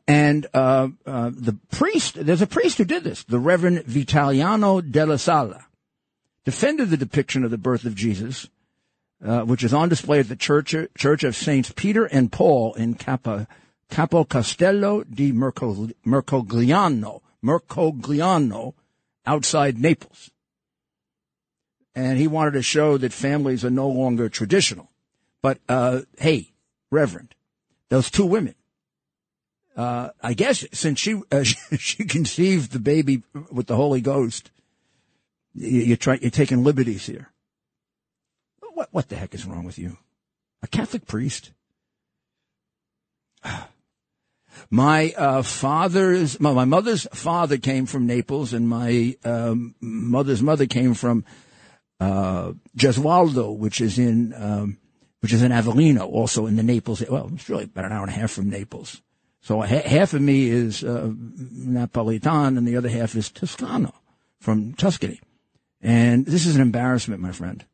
And 0.06 0.46
uh, 0.54 0.88
uh, 1.04 1.30
the 1.34 1.58
priest, 1.70 2.14
there's 2.24 2.42
a 2.42 2.46
priest 2.46 2.78
who 2.78 2.84
did 2.84 3.04
this, 3.04 3.24
the 3.24 3.38
Reverend 3.38 3.84
Vitaliano 3.84 4.80
della 4.80 5.18
Sala, 5.18 5.66
defended 6.44 6.90
the 6.90 6.96
depiction 6.96 7.44
of 7.44 7.50
the 7.50 7.58
birth 7.58 7.84
of 7.84 7.94
Jesus, 7.94 8.48
uh, 9.24 9.40
which 9.40 9.64
is 9.64 9.74
on 9.74 9.88
display 9.88 10.20
at 10.20 10.28
the 10.28 10.36
Church, 10.36 10.74
Church 10.96 11.24
of 11.24 11.36
Saints 11.36 11.72
Peter 11.74 12.04
and 12.04 12.32
Paul 12.32 12.74
in 12.74 12.94
Capo, 12.94 13.46
Capo 13.90 14.24
Castello 14.24 15.04
di 15.04 15.32
Mercogliano, 15.32 17.22
Mercogliano, 17.42 18.74
outside 19.24 19.78
Naples. 19.78 20.30
And 21.94 22.18
he 22.18 22.26
wanted 22.26 22.52
to 22.52 22.62
show 22.62 22.98
that 22.98 23.12
families 23.12 23.64
are 23.64 23.70
no 23.70 23.88
longer 23.88 24.28
traditional. 24.28 24.90
But 25.40 25.58
uh, 25.68 26.02
hey, 26.18 26.52
Reverend, 26.90 27.34
those 27.88 28.10
two 28.10 28.26
women, 28.26 28.55
uh, 29.76 30.10
I 30.22 30.32
guess 30.34 30.64
since 30.72 30.98
she 30.98 31.20
uh, 31.30 31.42
she 31.78 32.04
conceived 32.04 32.72
the 32.72 32.78
baby 32.78 33.22
with 33.52 33.66
the 33.66 33.76
Holy 33.76 34.00
Ghost, 34.00 34.50
you, 35.54 35.80
you 35.80 35.96
try 35.96 36.18
you're 36.20 36.30
taking 36.30 36.64
liberties 36.64 37.06
here. 37.06 37.30
What 38.72 38.88
what 38.90 39.08
the 39.08 39.16
heck 39.16 39.34
is 39.34 39.44
wrong 39.46 39.64
with 39.64 39.78
you? 39.78 39.98
A 40.62 40.66
Catholic 40.66 41.06
priest? 41.06 41.52
My 44.70 45.12
uh, 45.18 45.42
father's, 45.42 46.40
my, 46.40 46.50
my, 46.50 46.64
mother's 46.64 47.06
father 47.12 47.58
came 47.58 47.84
from 47.84 48.06
Naples, 48.06 48.54
and 48.54 48.66
my 48.66 49.14
um, 49.22 49.74
mother's 49.80 50.42
mother 50.42 50.64
came 50.64 50.94
from 50.94 51.26
uh, 52.00 52.52
Gesualdo, 52.74 53.54
which 53.54 53.82
is 53.82 53.98
in 53.98 54.32
um, 54.34 54.78
which 55.20 55.34
is 55.34 55.42
in 55.42 55.52
Avellino, 55.52 56.10
also 56.10 56.46
in 56.46 56.56
the 56.56 56.62
Naples. 56.62 57.04
Well, 57.06 57.30
it's 57.34 57.50
really 57.50 57.64
about 57.64 57.84
an 57.84 57.92
hour 57.92 58.02
and 58.02 58.10
a 58.10 58.18
half 58.18 58.30
from 58.30 58.48
Naples. 58.48 59.02
So 59.46 59.60
ha- 59.60 59.88
half 59.88 60.12
of 60.12 60.20
me 60.20 60.48
is 60.48 60.82
uh, 60.82 61.12
Napolitan 61.14 62.58
and 62.58 62.66
the 62.66 62.76
other 62.76 62.88
half 62.88 63.14
is 63.14 63.30
Toscano 63.30 63.94
from 64.40 64.74
Tuscany. 64.74 65.20
And 65.80 66.26
this 66.26 66.46
is 66.46 66.56
an 66.56 66.62
embarrassment, 66.62 67.22
my 67.22 67.30
friend. 67.30 67.64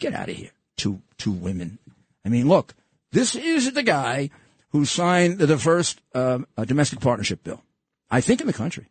Get 0.00 0.14
out 0.14 0.28
of 0.28 0.34
here. 0.34 0.50
Two, 0.76 1.00
two 1.16 1.30
women. 1.30 1.78
I 2.24 2.28
mean, 2.28 2.48
look, 2.48 2.74
this 3.12 3.36
is 3.36 3.72
the 3.72 3.84
guy 3.84 4.30
who 4.70 4.84
signed 4.84 5.38
the 5.38 5.56
first 5.56 6.00
uh, 6.12 6.40
domestic 6.66 6.98
partnership 6.98 7.44
bill, 7.44 7.62
I 8.10 8.20
think, 8.20 8.40
in 8.40 8.48
the 8.48 8.52
country. 8.52 8.88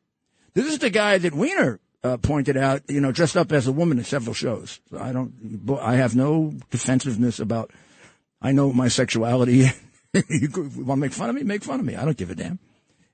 This 0.53 0.67
is 0.67 0.79
the 0.79 0.89
guy 0.89 1.17
that 1.17 1.35
Weiner 1.35 1.81
uh, 2.01 2.15
pointed 2.15 2.55
out, 2.55 2.83
you 2.87 3.01
know, 3.01 3.11
dressed 3.11 3.35
up 3.35 3.51
as 3.51 3.67
a 3.67 3.73
woman 3.73 3.97
in 3.97 4.05
several 4.05 4.33
shows. 4.33 4.79
So 4.89 4.99
I 4.99 5.11
don't, 5.11 5.69
I 5.81 5.95
have 5.95 6.15
no 6.15 6.53
defensiveness 6.69 7.41
about, 7.41 7.71
I 8.41 8.53
know 8.53 8.71
my 8.71 8.87
sexuality 8.87 9.65
you 10.29 10.49
want 10.51 10.73
to 10.75 10.95
make 10.97 11.13
fun 11.13 11.29
of 11.29 11.35
me? 11.35 11.43
Make 11.43 11.63
fun 11.63 11.79
of 11.79 11.85
me. 11.85 11.95
I 11.95 12.05
don't 12.05 12.17
give 12.17 12.31
a 12.31 12.35
damn. 12.35 12.59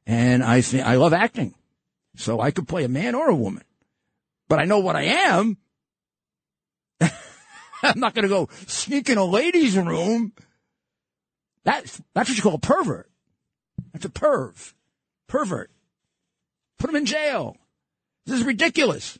And 0.05 0.43
I 0.43 0.61
think 0.61 0.85
I 0.85 0.95
love 0.95 1.13
acting. 1.13 1.53
So 2.15 2.39
I 2.39 2.51
could 2.51 2.67
play 2.67 2.83
a 2.83 2.89
man 2.89 3.13
or 3.13 3.29
a 3.29 3.35
woman. 3.35 3.63
But 4.47 4.59
I 4.59 4.65
know 4.65 4.79
what 4.79 4.95
I 4.95 5.03
am. 5.03 5.57
I'm 7.01 7.99
not 7.99 8.15
going 8.15 8.23
to 8.23 8.29
go 8.29 8.49
sneak 8.65 9.09
in 9.09 9.17
a 9.17 9.25
ladies' 9.25 9.77
room. 9.77 10.33
That's, 11.63 12.01
that's 12.15 12.29
what 12.29 12.37
you 12.37 12.41
call 12.41 12.55
a 12.55 12.59
pervert. 12.59 13.09
That's 13.93 14.05
a 14.05 14.09
perv. 14.09 14.73
Pervert. 15.27 15.69
Put 16.79 16.89
him 16.89 16.95
in 16.95 17.05
jail. 17.05 17.57
This 18.25 18.39
is 18.39 18.45
ridiculous. 18.45 19.19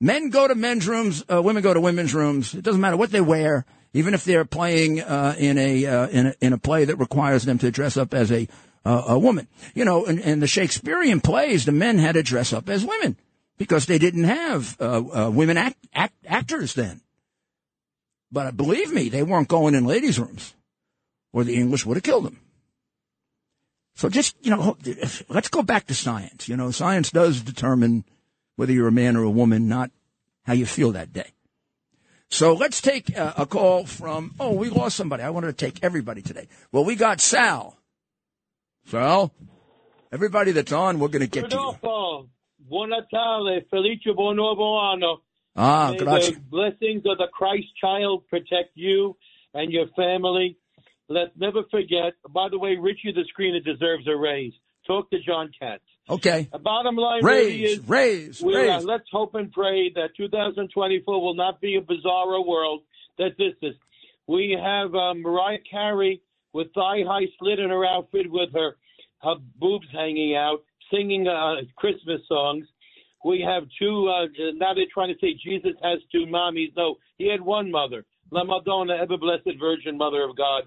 Men 0.00 0.30
go 0.30 0.48
to 0.48 0.54
men's 0.54 0.86
rooms, 0.86 1.24
uh, 1.32 1.40
women 1.40 1.62
go 1.62 1.72
to 1.72 1.80
women's 1.80 2.14
rooms. 2.14 2.54
It 2.54 2.62
doesn't 2.62 2.80
matter 2.80 2.96
what 2.96 3.10
they 3.10 3.20
wear, 3.20 3.64
even 3.94 4.12
if 4.12 4.24
they're 4.24 4.44
playing 4.44 5.00
uh, 5.00 5.34
in 5.38 5.56
a 5.56 5.86
uh, 5.86 6.08
in 6.08 6.26
a 6.26 6.34
in 6.40 6.52
a 6.52 6.58
play 6.58 6.84
that 6.84 6.96
requires 6.96 7.44
them 7.44 7.58
to 7.58 7.70
dress 7.70 7.96
up 7.96 8.12
as 8.12 8.30
a 8.30 8.46
uh, 8.84 9.04
a 9.08 9.18
woman. 9.18 9.48
You 9.74 9.86
know, 9.86 10.04
in, 10.04 10.18
in, 10.18 10.40
the 10.40 10.46
Shakespearean 10.46 11.22
plays, 11.22 11.64
the 11.64 11.72
men 11.72 11.98
had 11.98 12.16
to 12.16 12.22
dress 12.22 12.52
up 12.52 12.68
as 12.68 12.84
women 12.84 13.16
because 13.56 13.86
they 13.86 13.98
didn't 13.98 14.24
have 14.24 14.76
uh, 14.78 15.26
uh, 15.26 15.30
women 15.30 15.56
act, 15.56 15.78
act, 15.94 16.14
actors 16.26 16.74
then. 16.74 17.00
But 18.30 18.56
believe 18.56 18.92
me, 18.92 19.08
they 19.08 19.22
weren't 19.22 19.48
going 19.48 19.74
in 19.74 19.86
ladies' 19.86 20.18
rooms, 20.18 20.54
or 21.32 21.44
the 21.44 21.54
English 21.54 21.86
would 21.86 21.96
have 21.96 22.02
killed 22.04 22.26
them. 22.26 22.40
So 23.94 24.08
just 24.08 24.36
you 24.42 24.50
know, 24.50 24.76
let's 25.28 25.48
go 25.48 25.62
back 25.62 25.86
to 25.86 25.94
science. 25.94 26.48
You 26.48 26.56
know, 26.56 26.72
science 26.72 27.12
does 27.12 27.40
determine 27.40 28.04
whether 28.56 28.72
you're 28.72 28.88
a 28.88 28.92
man 28.92 29.16
or 29.16 29.22
a 29.22 29.30
woman, 29.30 29.68
not 29.68 29.92
how 30.42 30.52
you 30.52 30.66
feel 30.66 30.92
that 30.92 31.12
day. 31.12 31.33
So 32.30 32.54
let's 32.54 32.80
take 32.80 33.16
a, 33.16 33.34
a 33.38 33.46
call 33.46 33.86
from. 33.86 34.34
Oh, 34.40 34.52
we 34.52 34.68
lost 34.68 34.96
somebody. 34.96 35.22
I 35.22 35.30
wanted 35.30 35.56
to 35.56 35.64
take 35.64 35.82
everybody 35.82 36.22
today. 36.22 36.48
Well, 36.72 36.84
we 36.84 36.96
got 36.96 37.20
Sal. 37.20 37.78
Sal, 38.86 39.32
everybody 40.12 40.52
that's 40.52 40.72
on, 40.72 40.98
we're 40.98 41.08
going 41.08 41.22
to 41.22 41.26
get 41.26 41.44
Rodolfo, 41.44 41.78
to 41.80 42.22
you. 42.24 42.68
Buon 42.68 42.90
Natale, 42.90 43.62
Felice 43.70 44.14
Buon 44.14 44.36
Nuovo 44.36 44.92
Anno. 44.92 45.22
Ah, 45.56 45.90
May 45.92 45.98
grazie. 45.98 46.34
The 46.34 46.40
blessings 46.40 47.02
of 47.06 47.18
the 47.18 47.28
Christ 47.32 47.68
child 47.80 48.26
protect 48.28 48.70
you 48.74 49.16
and 49.54 49.72
your 49.72 49.86
family. 49.96 50.58
Let's 51.08 51.30
never 51.36 51.62
forget. 51.70 52.14
By 52.28 52.48
the 52.50 52.58
way, 52.58 52.76
Richie 52.76 53.12
the 53.12 53.24
screener 53.32 53.64
deserves 53.64 54.06
a 54.08 54.16
raise. 54.16 54.52
Talk 54.86 55.10
to 55.10 55.18
John 55.20 55.50
Katz. 55.58 55.82
Okay. 56.08 56.48
The 56.52 56.58
bottom 56.58 56.96
line 56.96 57.24
raise, 57.24 57.46
really 57.46 57.64
is 57.64 57.88
raise, 57.88 58.42
uh, 58.42 58.46
raise. 58.46 58.70
Uh, 58.70 58.86
let's 58.86 59.08
hope 59.10 59.34
and 59.34 59.50
pray 59.50 59.90
that 59.94 60.10
2024 60.16 61.22
will 61.22 61.34
not 61.34 61.60
be 61.60 61.76
a 61.76 61.80
bizarro 61.80 62.46
world 62.46 62.82
that 63.18 63.36
this 63.38 63.54
is. 63.62 63.74
We 64.26 64.58
have 64.60 64.94
uh, 64.94 65.14
Mariah 65.14 65.58
Carey 65.70 66.20
with 66.52 66.72
thigh 66.74 67.02
high 67.06 67.26
slit 67.38 67.58
in 67.58 67.70
her 67.70 67.86
outfit 67.86 68.30
with 68.30 68.52
her 68.52 68.76
her 69.22 69.34
boobs 69.58 69.86
hanging 69.92 70.36
out, 70.36 70.62
singing 70.92 71.26
uh, 71.26 71.54
Christmas 71.76 72.20
songs. 72.28 72.66
We 73.24 73.40
have 73.46 73.64
two. 73.78 74.08
Uh, 74.08 74.26
now 74.56 74.74
they're 74.74 74.84
trying 74.92 75.12
to 75.14 75.18
say 75.20 75.34
Jesus 75.42 75.72
has 75.82 76.00
two 76.12 76.26
mommies. 76.26 76.72
No, 76.76 76.96
he 77.16 77.30
had 77.30 77.40
one 77.40 77.70
mother, 77.70 78.04
La 78.30 78.44
Madonna, 78.44 78.94
ever 79.00 79.16
blessed 79.16 79.58
Virgin 79.58 79.96
Mother 79.96 80.22
of 80.22 80.36
God. 80.36 80.64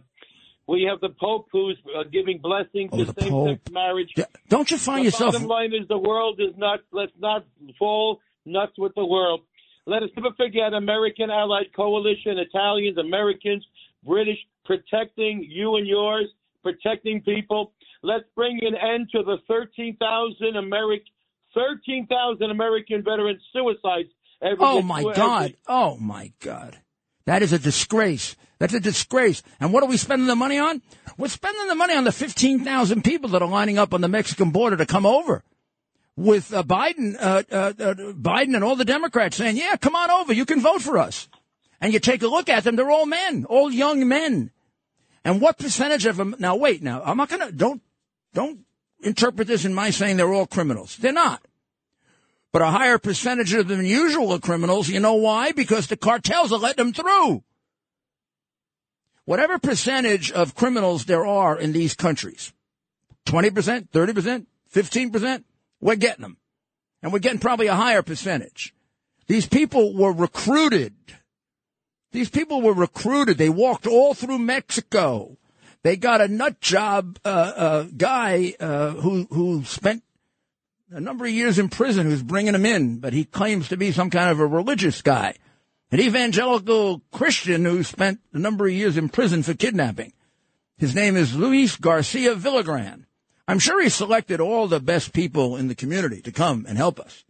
We 0.67 0.87
have 0.89 0.99
the 0.99 1.09
Pope 1.09 1.47
who's 1.51 1.77
uh, 1.97 2.03
giving 2.11 2.39
blessings 2.39 2.89
oh, 2.91 3.05
to 3.05 3.21
same-sex 3.21 3.71
marriage. 3.71 4.11
Yeah. 4.17 4.25
Don't 4.49 4.69
you 4.69 4.77
find 4.77 5.01
the 5.01 5.05
yourself? 5.05 5.33
Bottom 5.33 5.47
line 5.47 5.73
is 5.73 5.87
the 5.87 5.97
world 5.97 6.39
is 6.39 6.55
not. 6.57 6.81
Let's 6.91 7.13
not 7.19 7.45
fall 7.79 8.19
nuts 8.45 8.73
with 8.77 8.93
the 8.95 9.05
world. 9.05 9.41
Let 9.85 10.03
us 10.03 10.09
never 10.17 10.35
forget 10.35 10.73
American 10.73 11.29
Allied 11.29 11.73
Coalition, 11.73 12.37
Italians, 12.37 12.97
Americans, 12.97 13.65
British, 14.05 14.37
protecting 14.65 15.47
you 15.49 15.77
and 15.77 15.87
yours, 15.87 16.25
protecting 16.61 17.21
people. 17.21 17.71
Let's 18.03 18.25
bring 18.35 18.59
an 18.61 18.75
end 18.75 19.09
to 19.13 19.23
the 19.23 19.37
13,000 19.47 20.57
American 20.57 21.13
13,000 21.55 22.51
American 22.51 23.03
veteran 23.03 23.39
suicides 23.51 24.09
every 24.41 24.57
Oh 24.59 24.81
my 24.81 25.03
God! 25.13 25.55
Oh 25.67 25.97
my 25.97 26.31
God! 26.39 26.77
That 27.27 27.43
is 27.43 27.51
a 27.51 27.59
disgrace. 27.59 28.37
That's 28.57 28.73
a 28.73 28.79
disgrace. 28.79 29.43
And 29.59 29.73
what 29.73 29.83
are 29.83 29.89
we 29.89 29.97
spending 29.97 30.27
the 30.27 30.35
money 30.35 30.57
on? 30.57 30.81
We're 31.17 31.27
spending 31.27 31.67
the 31.67 31.75
money 31.75 31.93
on 31.93 32.05
the 32.05 32.13
15,000 32.13 33.03
people 33.03 33.31
that 33.31 33.41
are 33.41 33.49
lining 33.49 33.77
up 33.77 33.93
on 33.93 33.99
the 33.99 34.07
Mexican 34.07 34.51
border 34.51 34.77
to 34.77 34.85
come 34.85 35.05
over. 35.05 35.43
With 36.15 36.53
uh, 36.53 36.63
Biden, 36.63 37.17
uh, 37.19 37.43
uh, 37.51 37.73
uh, 37.77 37.93
Biden 38.13 38.55
and 38.55 38.63
all 38.63 38.77
the 38.77 38.85
Democrats 38.85 39.35
saying, 39.35 39.57
"Yeah, 39.57 39.75
come 39.75 39.95
on 39.95 40.09
over. 40.09 40.33
You 40.33 40.45
can 40.45 40.61
vote 40.61 40.81
for 40.81 40.97
us." 40.97 41.27
And 41.79 41.93
you 41.93 41.99
take 41.99 42.23
a 42.23 42.27
look 42.27 42.49
at 42.49 42.63
them; 42.63 42.75
they're 42.75 42.89
all 42.89 43.05
men, 43.05 43.45
all 43.45 43.69
young 43.69 44.07
men. 44.07 44.49
And 45.23 45.39
what 45.41 45.59
percentage 45.59 46.07
of 46.07 46.17
them? 46.17 46.35
Now, 46.39 46.55
wait. 46.55 46.81
Now, 46.81 47.03
I'm 47.03 47.17
not 47.17 47.29
gonna 47.29 47.51
don't 47.51 47.83
don't 48.33 48.61
interpret 49.03 49.47
this 49.47 49.63
in 49.63 49.75
my 49.75 49.91
saying 49.91 50.17
they're 50.17 50.33
all 50.33 50.47
criminals. 50.47 50.97
They're 50.97 51.11
not. 51.11 51.46
But 52.53 52.61
a 52.61 52.71
higher 52.71 52.97
percentage 52.97 53.53
of 53.53 53.67
them 53.67 53.77
than 53.77 53.85
usual 53.85 54.33
are 54.33 54.39
criminals. 54.39 54.89
You 54.89 54.99
know 54.99 55.15
why? 55.15 55.51
Because 55.51 55.87
the 55.87 55.97
cartels 55.97 56.51
are 56.51 56.59
letting 56.59 56.85
them 56.85 56.93
through 56.93 57.43
whatever 59.27 59.59
percentage 59.59 60.31
of 60.31 60.55
criminals 60.55 61.03
there 61.03 61.25
are 61.25 61.59
in 61.59 61.73
these 61.73 61.93
countries 61.93 62.53
20%, 63.25 63.89
30%, 63.89 64.45
15%, 64.73 65.43
we're 65.81 65.95
getting 65.95 66.21
them. 66.21 66.37
And 67.03 67.11
we're 67.11 67.19
getting 67.19 67.39
probably 67.39 67.67
a 67.67 67.75
higher 67.75 68.01
percentage. 68.01 68.73
These 69.27 69.45
people 69.45 69.93
were 69.93 70.13
recruited. 70.13 70.95
These 72.13 72.29
people 72.29 72.61
were 72.61 72.73
recruited. 72.73 73.37
They 73.37 73.49
walked 73.49 73.85
all 73.85 74.13
through 74.13 74.39
Mexico. 74.39 75.37
They 75.83 75.97
got 75.97 76.21
a 76.21 76.29
nut 76.29 76.61
job 76.61 77.19
uh, 77.25 77.27
uh, 77.27 77.83
guy 77.95 78.55
uh, 78.59 78.91
who 78.91 79.27
who 79.29 79.63
spent 79.65 80.03
a 80.91 80.99
number 80.99 81.25
of 81.25 81.31
years 81.31 81.59
in 81.59 81.69
prison 81.69 82.07
who's 82.07 82.23
bringing 82.23 82.55
him 82.55 82.65
in, 82.65 82.99
but 82.99 83.13
he 83.13 83.25
claims 83.25 83.69
to 83.69 83.77
be 83.77 83.91
some 83.91 84.09
kind 84.09 84.29
of 84.29 84.39
a 84.39 84.47
religious 84.47 85.01
guy 85.01 85.35
an 85.91 86.01
evangelical 86.01 87.01
Christian 87.11 87.63
who 87.63 87.83
spent 87.83 88.19
a 88.33 88.39
number 88.39 88.65
of 88.67 88.73
years 88.73 88.97
in 88.97 89.09
prison 89.09 89.43
for 89.43 89.53
kidnapping. 89.53 90.13
His 90.77 90.93
name 90.93 91.15
is 91.15 91.35
Luis 91.35 91.75
Garcia 91.77 92.35
Villagran. 92.35 93.05
I'm 93.47 93.59
sure 93.59 93.81
he 93.81 93.89
selected 93.89 94.41
all 94.41 94.67
the 94.67 94.81
best 94.81 95.13
people 95.13 95.55
in 95.55 95.69
the 95.69 95.75
community 95.75 96.21
to 96.23 96.31
come 96.31 96.65
and 96.67 96.77
help 96.77 96.99
us. 96.99 97.23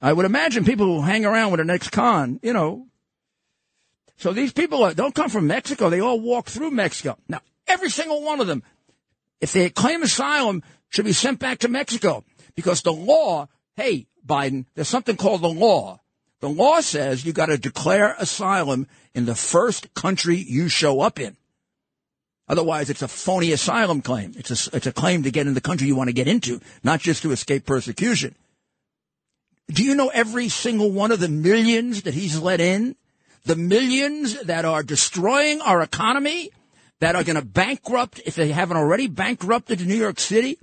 I 0.00 0.12
would 0.12 0.26
imagine 0.26 0.64
people 0.64 0.86
who 0.86 1.00
hang 1.02 1.24
around 1.24 1.50
with 1.50 1.60
an 1.60 1.70
ex-con, 1.70 2.38
you 2.42 2.52
know. 2.52 2.86
So 4.16 4.32
these 4.32 4.52
people 4.52 4.84
are, 4.84 4.94
don't 4.94 5.14
come 5.14 5.28
from 5.28 5.48
Mexico. 5.48 5.90
They 5.90 6.00
all 6.00 6.20
walk 6.20 6.46
through 6.46 6.70
Mexico. 6.70 7.18
Now, 7.28 7.40
every 7.66 7.90
single 7.90 8.22
one 8.22 8.40
of 8.40 8.46
them, 8.46 8.62
if 9.40 9.52
they 9.52 9.68
claim 9.70 10.02
asylum, 10.02 10.62
should 10.90 11.04
be 11.04 11.12
sent 11.12 11.40
back 11.40 11.58
to 11.60 11.68
Mexico 11.68 12.24
because 12.54 12.82
the 12.82 12.92
law, 12.92 13.48
hey, 13.76 14.06
Biden, 14.26 14.66
there's 14.74 14.88
something 14.88 15.16
called 15.16 15.42
the 15.42 15.48
law. 15.48 16.00
The 16.40 16.48
law 16.48 16.80
says 16.80 17.24
you 17.24 17.32
got 17.32 17.46
to 17.46 17.58
declare 17.58 18.14
asylum 18.18 18.86
in 19.14 19.24
the 19.24 19.34
first 19.34 19.94
country 19.94 20.36
you 20.36 20.68
show 20.68 21.00
up 21.00 21.18
in. 21.18 21.36
Otherwise, 22.46 22.90
it's 22.90 23.02
a 23.02 23.08
phony 23.08 23.52
asylum 23.52 24.02
claim. 24.02 24.34
It's 24.36 24.66
a, 24.66 24.76
it's 24.76 24.86
a 24.86 24.92
claim 24.92 25.22
to 25.22 25.30
get 25.30 25.46
in 25.46 25.54
the 25.54 25.62
country 25.62 25.86
you 25.86 25.96
want 25.96 26.08
to 26.08 26.14
get 26.14 26.28
into, 26.28 26.60
not 26.82 27.00
just 27.00 27.22
to 27.22 27.32
escape 27.32 27.64
persecution. 27.64 28.34
Do 29.68 29.82
you 29.82 29.94
know 29.94 30.08
every 30.08 30.50
single 30.50 30.90
one 30.90 31.10
of 31.10 31.20
the 31.20 31.28
millions 31.28 32.02
that 32.02 32.12
he's 32.12 32.38
let 32.38 32.60
in? 32.60 32.96
The 33.46 33.56
millions 33.56 34.38
that 34.42 34.66
are 34.66 34.82
destroying 34.82 35.62
our 35.62 35.80
economy, 35.80 36.50
that 37.00 37.16
are 37.16 37.24
going 37.24 37.36
to 37.36 37.44
bankrupt, 37.44 38.20
if 38.26 38.34
they 38.34 38.48
haven't 38.48 38.76
already 38.76 39.06
bankrupted 39.06 39.86
New 39.86 39.94
York 39.94 40.20
City? 40.20 40.58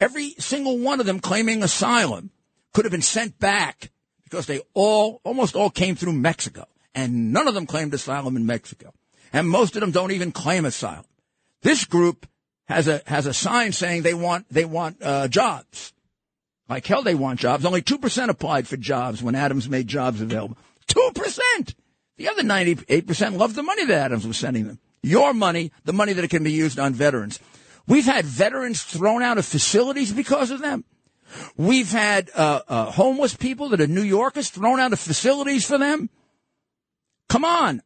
Every 0.00 0.30
single 0.38 0.78
one 0.78 1.00
of 1.00 1.06
them 1.06 1.20
claiming 1.20 1.62
asylum 1.62 2.30
could 2.72 2.84
have 2.84 2.92
been 2.92 3.02
sent 3.02 3.38
back 3.38 3.90
because 4.24 4.46
they 4.46 4.60
all, 4.74 5.20
almost 5.24 5.54
all 5.54 5.70
came 5.70 5.94
through 5.94 6.14
Mexico, 6.14 6.66
and 6.94 7.32
none 7.32 7.46
of 7.46 7.54
them 7.54 7.66
claimed 7.66 7.94
asylum 7.94 8.36
in 8.36 8.46
Mexico. 8.46 8.92
And 9.32 9.48
most 9.48 9.76
of 9.76 9.80
them 9.80 9.90
don't 9.90 10.12
even 10.12 10.32
claim 10.32 10.64
asylum. 10.64 11.04
This 11.62 11.84
group 11.84 12.26
has 12.66 12.88
a, 12.88 13.02
has 13.06 13.26
a 13.26 13.34
sign 13.34 13.72
saying 13.72 14.02
they 14.02 14.14
want, 14.14 14.46
they 14.50 14.64
want, 14.64 15.02
uh, 15.02 15.28
jobs. 15.28 15.92
Like 16.68 16.86
hell 16.86 17.02
they 17.02 17.14
want 17.14 17.40
jobs. 17.40 17.64
Only 17.64 17.82
2% 17.82 18.28
applied 18.28 18.66
for 18.66 18.76
jobs 18.76 19.22
when 19.22 19.34
Adams 19.34 19.68
made 19.68 19.86
jobs 19.86 20.20
available. 20.20 20.56
2%! 20.88 21.74
The 22.16 22.28
other 22.28 22.42
98% 22.42 23.36
loved 23.36 23.54
the 23.54 23.62
money 23.62 23.84
that 23.86 24.06
Adams 24.06 24.26
was 24.26 24.36
sending 24.36 24.66
them. 24.66 24.78
Your 25.02 25.34
money, 25.34 25.72
the 25.84 25.92
money 25.92 26.12
that 26.14 26.30
can 26.30 26.44
be 26.44 26.52
used 26.52 26.78
on 26.78 26.94
veterans. 26.94 27.38
We've 27.86 28.04
had 28.06 28.24
veterans 28.24 28.82
thrown 28.82 29.22
out 29.22 29.38
of 29.38 29.44
facilities 29.44 30.12
because 30.12 30.50
of 30.50 30.60
them. 30.60 30.84
We've 31.56 31.90
had 31.90 32.30
uh, 32.34 32.60
uh, 32.68 32.90
homeless 32.90 33.34
people 33.34 33.70
that 33.70 33.80
are 33.80 33.86
New 33.86 34.02
Yorkers 34.02 34.50
thrown 34.50 34.80
out 34.80 34.92
of 34.92 35.00
facilities 35.00 35.66
for 35.66 35.78
them. 35.78 36.08
Come 37.28 37.44
on. 37.44 37.82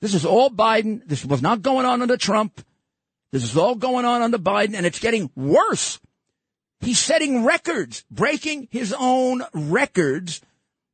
This 0.00 0.14
is 0.14 0.24
all 0.24 0.50
Biden. 0.50 1.02
This 1.06 1.24
was 1.24 1.42
not 1.42 1.62
going 1.62 1.86
on 1.86 2.02
under 2.02 2.16
Trump. 2.16 2.64
This 3.30 3.44
is 3.44 3.56
all 3.56 3.76
going 3.76 4.04
on 4.04 4.20
under 4.20 4.38
Biden, 4.38 4.74
and 4.74 4.84
it's 4.84 4.98
getting 4.98 5.30
worse. 5.36 6.00
He's 6.80 6.98
setting 6.98 7.44
records, 7.44 8.04
breaking 8.10 8.68
his 8.70 8.94
own 8.98 9.42
records. 9.54 10.40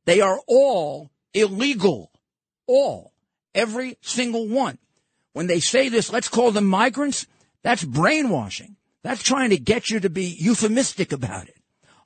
They 0.05 0.21
are 0.21 0.39
all 0.47 1.09
illegal. 1.33 2.11
All. 2.67 3.13
Every 3.55 3.97
single 4.01 4.47
one. 4.47 4.77
When 5.39 5.47
they 5.47 5.61
say 5.61 5.87
this, 5.87 6.11
let's 6.11 6.27
call 6.27 6.51
them 6.51 6.65
migrants, 6.65 7.25
that's 7.63 7.85
brainwashing. 7.85 8.75
That's 9.03 9.23
trying 9.23 9.51
to 9.51 9.57
get 9.57 9.89
you 9.89 10.01
to 10.01 10.09
be 10.09 10.25
euphemistic 10.25 11.13
about 11.13 11.47
it. 11.47 11.55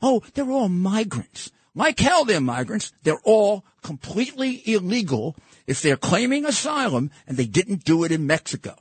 Oh, 0.03 0.21
they're 0.35 0.51
all 0.51 0.69
migrants. 0.69 1.49
Like 1.73 1.99
hell, 1.99 2.25
they're 2.25 2.39
migrants. 2.39 2.93
They're 3.01 3.23
all 3.23 3.65
completely 3.81 4.61
illegal 4.71 5.35
if 5.65 5.81
they're 5.81 5.97
claiming 5.97 6.45
asylum 6.45 7.09
and 7.25 7.35
they 7.35 7.47
didn't 7.47 7.83
do 7.83 8.03
it 8.03 8.11
in 8.11 8.27
Mexico. 8.27 8.75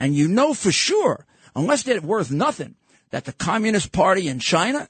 And 0.00 0.16
you 0.16 0.26
know 0.26 0.52
for 0.52 0.72
sure, 0.72 1.24
unless 1.54 1.84
they're 1.84 2.00
worth 2.00 2.32
nothing, 2.32 2.74
that 3.10 3.24
the 3.24 3.32
Communist 3.32 3.92
Party 3.92 4.26
in 4.26 4.40
China, 4.40 4.88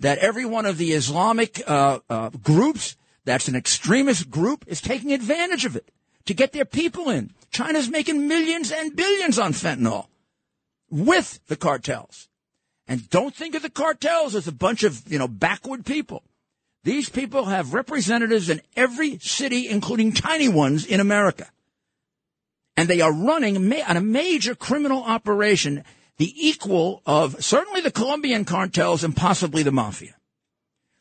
that 0.00 0.18
every 0.18 0.44
one 0.44 0.66
of 0.66 0.76
the 0.76 0.90
Islamic 0.90 1.62
uh, 1.68 2.00
uh, 2.10 2.30
groups 2.30 2.96
that's 3.24 3.46
an 3.46 3.54
extremist 3.54 4.28
group 4.28 4.64
is 4.66 4.80
taking 4.80 5.12
advantage 5.12 5.64
of 5.64 5.76
it 5.76 5.92
to 6.24 6.34
get 6.34 6.50
their 6.50 6.64
people 6.64 7.10
in. 7.10 7.32
China's 7.50 7.88
making 7.88 8.28
millions 8.28 8.70
and 8.70 8.94
billions 8.94 9.38
on 9.38 9.52
fentanyl 9.52 10.06
with 10.90 11.40
the 11.46 11.56
cartels. 11.56 12.28
And 12.86 13.08
don't 13.10 13.34
think 13.34 13.54
of 13.54 13.62
the 13.62 13.70
cartels 13.70 14.34
as 14.34 14.48
a 14.48 14.52
bunch 14.52 14.82
of, 14.82 15.10
you 15.10 15.18
know, 15.18 15.28
backward 15.28 15.84
people. 15.84 16.22
These 16.82 17.08
people 17.08 17.44
have 17.44 17.74
representatives 17.74 18.48
in 18.48 18.62
every 18.74 19.18
city, 19.18 19.68
including 19.68 20.12
tiny 20.12 20.48
ones 20.48 20.86
in 20.86 20.98
America. 20.98 21.50
And 22.76 22.88
they 22.88 23.00
are 23.00 23.12
running 23.12 23.56
on 23.82 23.96
a 23.96 24.00
major 24.00 24.54
criminal 24.54 25.02
operation, 25.02 25.84
the 26.16 26.32
equal 26.48 27.02
of 27.04 27.44
certainly 27.44 27.80
the 27.82 27.90
Colombian 27.90 28.44
cartels 28.44 29.04
and 29.04 29.14
possibly 29.14 29.62
the 29.62 29.72
mafia. 29.72 30.14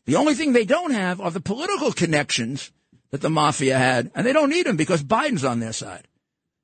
The 0.06 0.18
only 0.18 0.34
thing 0.34 0.52
they 0.52 0.66
don't 0.66 0.92
have 0.92 1.22
are 1.22 1.32
the 1.32 1.40
political 1.40 1.92
connections 1.92 2.72
that 3.12 3.22
the 3.22 3.30
mafia 3.30 3.78
had, 3.78 4.12
and 4.14 4.28
they 4.28 4.34
don't 4.34 4.50
need 4.50 4.66
them 4.66 4.76
because 4.76 5.04
Biden's 5.04 5.46
on 5.46 5.60
their 5.60 5.74
side. 5.74 6.09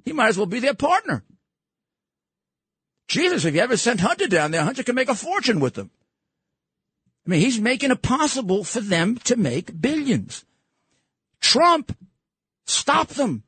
He 0.06 0.14
might 0.14 0.28
as 0.28 0.38
well 0.38 0.46
be 0.46 0.60
their 0.60 0.76
partner. 0.76 1.24
Jesus, 3.08 3.44
if 3.44 3.54
you 3.54 3.62
ever 3.62 3.76
sent 3.76 4.00
Hunter 4.00 4.28
down 4.28 4.52
there, 4.52 4.64
Hunter 4.64 4.84
can 4.84 4.96
make 4.96 5.10
a 5.10 5.16
fortune 5.16 5.60
with 5.60 5.74
them. 5.74 5.92
I 7.26 7.32
mean, 7.32 7.42
he's 7.42 7.60
making 7.60 7.92
it 7.92 8.02
possible 8.02 8.64
for 8.64 8.82
them 8.82 9.18
to 9.26 9.36
make 9.36 9.82
billions. 9.82 10.46
Trump, 11.42 11.96
stop 12.66 13.10
them. 13.10 13.44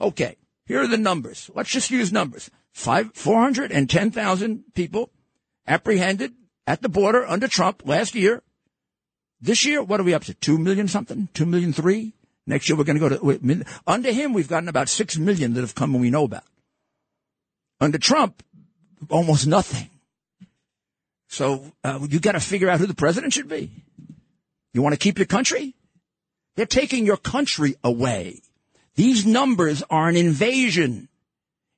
Okay, 0.00 0.36
here 0.66 0.82
are 0.82 0.86
the 0.86 0.98
numbers. 0.98 1.50
Let's 1.54 1.70
just 1.70 1.90
use 1.90 2.12
numbers. 2.12 2.50
Five, 2.72 3.12
410,000 3.14 4.64
people 4.74 5.10
apprehended 5.66 6.32
at 6.66 6.82
the 6.82 6.88
border 6.88 7.24
under 7.24 7.48
Trump 7.48 7.82
last 7.86 8.14
year. 8.14 8.42
This 9.40 9.64
year, 9.64 9.82
what 9.82 10.00
are 10.00 10.04
we 10.04 10.14
up 10.14 10.24
to? 10.24 10.34
Two 10.34 10.58
million 10.58 10.88
something? 10.88 11.28
Two 11.34 11.46
million 11.46 11.72
three? 11.72 12.14
Next 12.46 12.68
year, 12.68 12.76
we're 12.76 12.84
going 12.84 12.98
to 12.98 13.08
go 13.08 13.16
to, 13.16 13.64
under 13.86 14.12
him, 14.12 14.32
we've 14.32 14.48
gotten 14.48 14.68
about 14.68 14.88
six 14.88 15.16
million 15.16 15.54
that 15.54 15.62
have 15.62 15.74
come 15.74 15.94
and 15.94 16.00
we 16.00 16.10
know 16.10 16.24
about. 16.24 16.44
Under 17.80 17.98
Trump, 17.98 18.42
almost 19.08 19.46
nothing. 19.46 19.88
So 21.28 21.72
uh, 21.82 22.00
you 22.08 22.20
got 22.20 22.32
to 22.32 22.40
figure 22.40 22.68
out 22.68 22.80
who 22.80 22.86
the 22.86 22.94
president 22.94 23.32
should 23.32 23.48
be. 23.48 23.70
You 24.72 24.82
want 24.82 24.92
to 24.92 24.98
keep 24.98 25.18
your 25.18 25.26
country? 25.26 25.74
They're 26.56 26.66
taking 26.66 27.06
your 27.06 27.16
country 27.16 27.76
away. 27.82 28.40
These 28.94 29.26
numbers 29.26 29.82
are 29.90 30.08
an 30.08 30.16
invasion. 30.16 31.08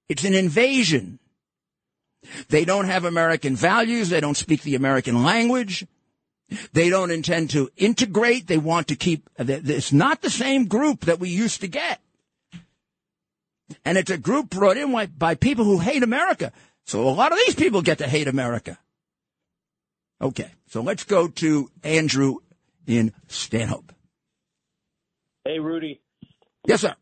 It's 0.09 0.25
an 0.25 0.35
invasion. 0.35 1.19
They 2.49 2.65
don't 2.65 2.87
have 2.87 3.05
American 3.05 3.57
values. 3.57 4.09
They 4.09 4.21
don't 4.21 4.37
speak 4.37 4.63
the 4.63 4.75
American 4.75 5.23
language. 5.23 5.87
They 6.73 6.91
don't 6.91 7.11
intend 7.11 7.51
to 7.51 7.71
integrate. 7.77 8.47
They 8.47 8.59
want 8.59 8.89
to 8.89 8.97
keep, 8.97 9.29
it's 9.39 9.93
not 9.93 10.23
the 10.23 10.31
same 10.31 10.67
group 10.67 11.07
that 11.07 11.19
we 11.19 11.29
used 11.29 11.61
to 11.63 11.69
get. 11.69 12.01
And 13.85 13.99
it's 13.99 14.11
a 14.11 14.19
group 14.19 14.51
brought 14.51 14.77
in 14.77 14.95
by 15.19 15.35
people 15.35 15.65
who 15.65 15.81
hate 15.81 16.05
America. 16.05 16.53
So 16.85 17.09
a 17.09 17.11
lot 17.11 17.33
of 17.33 17.39
these 17.39 17.57
people 17.57 17.83
get 17.83 17.99
to 17.99 18.07
hate 18.07 18.29
America. 18.29 18.79
Okay, 20.21 20.51
so 20.69 20.83
let's 20.83 21.05
go 21.05 21.29
to 21.29 21.71
Andrew 21.83 22.37
in 22.87 23.13
Stanhope. 23.27 23.93
Hey, 25.45 25.59
Rudy. 25.59 26.01
Yes, 26.67 26.81
sir. 26.81 26.95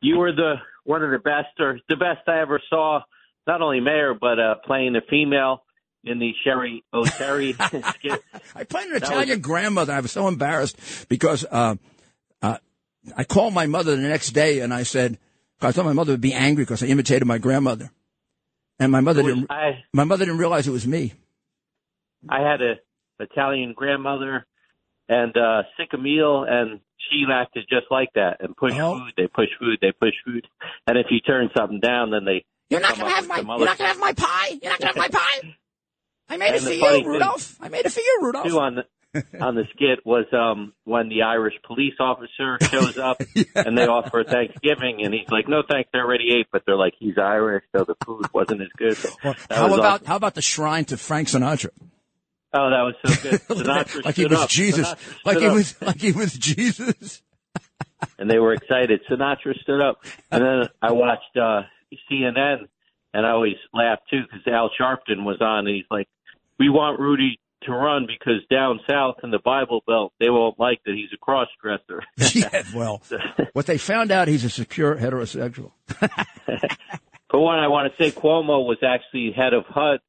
You 0.00 0.18
were 0.18 0.32
the 0.32 0.54
one 0.84 1.02
of 1.02 1.10
the 1.10 1.18
best, 1.18 1.60
or 1.60 1.78
the 1.88 1.96
best 1.96 2.28
I 2.28 2.40
ever 2.40 2.60
saw. 2.70 3.00
Not 3.46 3.60
only 3.60 3.80
mayor, 3.80 4.14
but 4.14 4.38
uh, 4.38 4.54
playing 4.64 4.92
the 4.92 5.02
female 5.10 5.61
in 6.04 6.18
the 6.18 6.34
Cheri 6.44 6.82
Oteri 6.92 7.54
skit. 7.94 8.22
I 8.54 8.64
played 8.64 8.90
an 8.90 8.96
Italian 8.96 9.28
was... 9.28 9.38
grandmother. 9.38 9.92
I 9.92 10.00
was 10.00 10.12
so 10.12 10.28
embarrassed 10.28 10.76
because 11.08 11.44
uh, 11.50 11.76
uh, 12.40 12.58
I 13.16 13.24
called 13.24 13.54
my 13.54 13.66
mother 13.66 13.96
the 13.96 14.02
next 14.02 14.30
day 14.30 14.60
and 14.60 14.72
I 14.72 14.82
said, 14.82 15.18
I 15.60 15.72
thought 15.72 15.84
my 15.84 15.92
mother 15.92 16.12
would 16.12 16.20
be 16.20 16.34
angry 16.34 16.64
because 16.64 16.82
I 16.82 16.86
imitated 16.86 17.26
my 17.26 17.38
grandmother, 17.38 17.90
and 18.80 18.90
my 18.90 19.00
mother 19.00 19.22
was, 19.22 19.34
didn't. 19.34 19.50
I... 19.50 19.84
my 19.92 20.04
mother 20.04 20.24
didn't 20.24 20.38
realize 20.38 20.66
it 20.66 20.72
was 20.72 20.86
me. 20.86 21.14
I 22.28 22.40
had 22.40 22.60
a 22.60 22.74
Italian 23.20 23.72
grandmother 23.72 24.46
and 25.08 25.36
uh 25.36 25.62
sick 25.76 25.90
a 25.92 25.98
meal 25.98 26.44
and 26.48 26.80
she 27.10 27.24
acted 27.30 27.64
just 27.68 27.86
like 27.90 28.08
that 28.14 28.38
and 28.40 28.56
push 28.56 28.72
oh. 28.74 28.98
food, 28.98 29.12
they 29.16 29.26
push 29.26 29.48
food, 29.58 29.78
they 29.80 29.92
push 29.92 30.14
food. 30.24 30.46
And 30.86 30.98
if 30.98 31.06
you 31.10 31.20
turn 31.20 31.50
something 31.56 31.80
down 31.80 32.10
then 32.10 32.24
they 32.24 32.44
You're 32.70 32.80
not 32.80 32.96
gonna 32.96 33.10
have 33.10 33.28
my 33.28 33.36
you're 33.38 33.64
not 33.64 33.78
gonna 33.78 33.88
have 33.88 34.00
my 34.00 34.12
pie. 34.12 34.58
You're 34.60 34.70
not 34.70 34.80
gonna 34.80 34.92
have 34.92 34.96
my 34.96 35.08
pie. 35.08 35.56
I 36.28 36.36
made 36.36 36.54
and 36.54 36.56
it 36.56 36.62
for 36.62 36.70
you, 36.72 37.06
Rudolph. 37.06 37.56
I 37.60 37.68
made 37.68 37.84
it 37.84 37.92
for 37.92 38.00
you, 38.00 38.18
Rudolph. 38.22 38.46
Too 38.46 38.58
on 38.58 38.76
the 38.76 38.84
on 39.40 39.54
the 39.54 39.64
skit 39.74 40.04
was 40.06 40.24
um 40.32 40.72
when 40.84 41.08
the 41.08 41.22
Irish 41.22 41.54
police 41.66 41.94
officer 42.00 42.56
shows 42.62 42.96
up 42.96 43.20
yeah. 43.34 43.44
and 43.54 43.76
they 43.76 43.86
offer 43.86 44.24
Thanksgiving 44.24 45.04
and 45.04 45.12
he's 45.12 45.28
like, 45.28 45.48
No 45.48 45.62
thanks, 45.68 45.90
they 45.92 45.98
already 45.98 46.34
ate 46.38 46.46
but 46.50 46.62
they're 46.64 46.76
like, 46.76 46.94
He's 46.98 47.18
Irish, 47.18 47.64
so 47.76 47.84
the 47.84 47.94
food 48.04 48.26
wasn't 48.32 48.62
as 48.62 48.68
good. 48.76 48.96
Well, 49.22 49.34
how 49.50 49.66
about 49.66 49.80
awesome. 49.80 50.06
how 50.06 50.16
about 50.16 50.34
the 50.34 50.42
shrine 50.42 50.86
to 50.86 50.96
Frank 50.96 51.28
Sinatra? 51.28 51.70
Oh, 52.54 52.70
that 52.70 52.82
was 52.82 52.94
so 53.04 53.22
good. 53.30 53.40
Sinatra 53.42 54.04
like 54.04 54.14
he 54.14 54.26
was 54.26 54.38
up. 54.38 54.48
Jesus. 54.48 54.94
like 55.24 55.38
he 55.38 55.48
was 55.48 55.82
like 55.82 56.00
he 56.00 56.12
was 56.12 56.32
Jesus. 56.32 57.22
and 58.18 58.30
they 58.30 58.38
were 58.38 58.54
excited. 58.54 59.00
Sinatra 59.10 59.58
stood 59.60 59.82
up, 59.82 60.02
and 60.30 60.42
then 60.42 60.68
I 60.80 60.92
watched 60.92 61.36
uh 61.36 61.62
CNN, 62.10 62.68
and 63.12 63.26
I 63.26 63.30
always 63.30 63.56
laugh 63.72 63.98
too 64.10 64.22
because 64.22 64.46
Al 64.46 64.70
Sharpton 64.78 65.24
was 65.24 65.40
on, 65.40 65.66
and 65.66 65.76
he's 65.76 65.86
like, 65.90 66.08
"We 66.58 66.68
want 66.68 67.00
Rudy 67.00 67.38
to 67.62 67.72
run 67.72 68.06
because 68.06 68.44
down 68.50 68.80
south 68.88 69.16
in 69.22 69.30
the 69.30 69.38
Bible 69.38 69.82
Belt 69.86 70.12
they 70.18 70.30
won't 70.30 70.58
like 70.58 70.80
that 70.84 70.94
he's 70.94 71.12
a 71.14 71.18
cross 71.18 71.48
dresser." 71.62 72.02
yeah, 72.34 72.62
well, 72.74 73.02
what 73.52 73.66
they 73.66 73.78
found 73.78 74.10
out 74.10 74.28
he's 74.28 74.44
a 74.44 74.50
secure 74.50 74.96
heterosexual. 74.96 75.72
but 76.00 77.38
one 77.38 77.58
I 77.58 77.68
want 77.68 77.92
to 77.92 78.02
say, 78.02 78.10
Cuomo 78.10 78.66
was 78.66 78.78
actually 78.82 79.32
head 79.32 79.54
of 79.54 79.64
HUD 79.66 80.00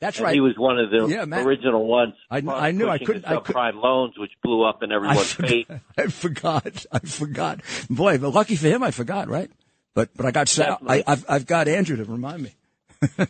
that's 0.00 0.18
right. 0.18 0.32
He 0.32 0.40
was 0.40 0.54
one 0.56 0.78
of 0.78 0.90
the 0.90 1.06
yeah, 1.08 1.26
Matt, 1.26 1.46
original 1.46 1.86
ones. 1.86 2.14
I, 2.30 2.38
I 2.38 2.70
knew 2.70 2.88
I 2.88 2.96
couldn't. 2.96 3.26
I 3.26 3.36
could, 3.36 3.54
subprime 3.54 3.82
loans, 3.82 4.18
which 4.18 4.32
blew 4.42 4.64
up 4.64 4.82
in 4.82 4.90
everyone's 4.90 5.38
I 5.38 5.46
face. 5.46 5.66
I 5.98 6.06
forgot. 6.06 6.86
I 6.90 7.00
forgot. 7.00 7.60
Boy, 7.90 8.16
but 8.16 8.30
lucky 8.30 8.56
for 8.56 8.68
him, 8.68 8.82
I 8.82 8.92
forgot. 8.92 9.28
Right. 9.28 9.50
But 9.94 10.10
but 10.16 10.26
I 10.26 10.30
got. 10.30 10.58
I, 10.86 11.02
have 11.06 11.24
I've 11.28 11.46
got 11.46 11.68
Andrew 11.68 11.96
to 11.96 12.04
remind 12.04 12.42
me. 12.42 12.54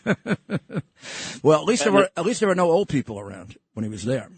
well, 1.42 1.60
at 1.60 1.66
least 1.66 1.84
there 1.84 1.92
were 1.92 2.08
at 2.16 2.24
least 2.24 2.40
there 2.40 2.48
were 2.48 2.54
no 2.54 2.70
old 2.70 2.88
people 2.88 3.18
around 3.18 3.56
when 3.74 3.84
he 3.84 3.90
was 3.90 4.04
there. 4.04 4.28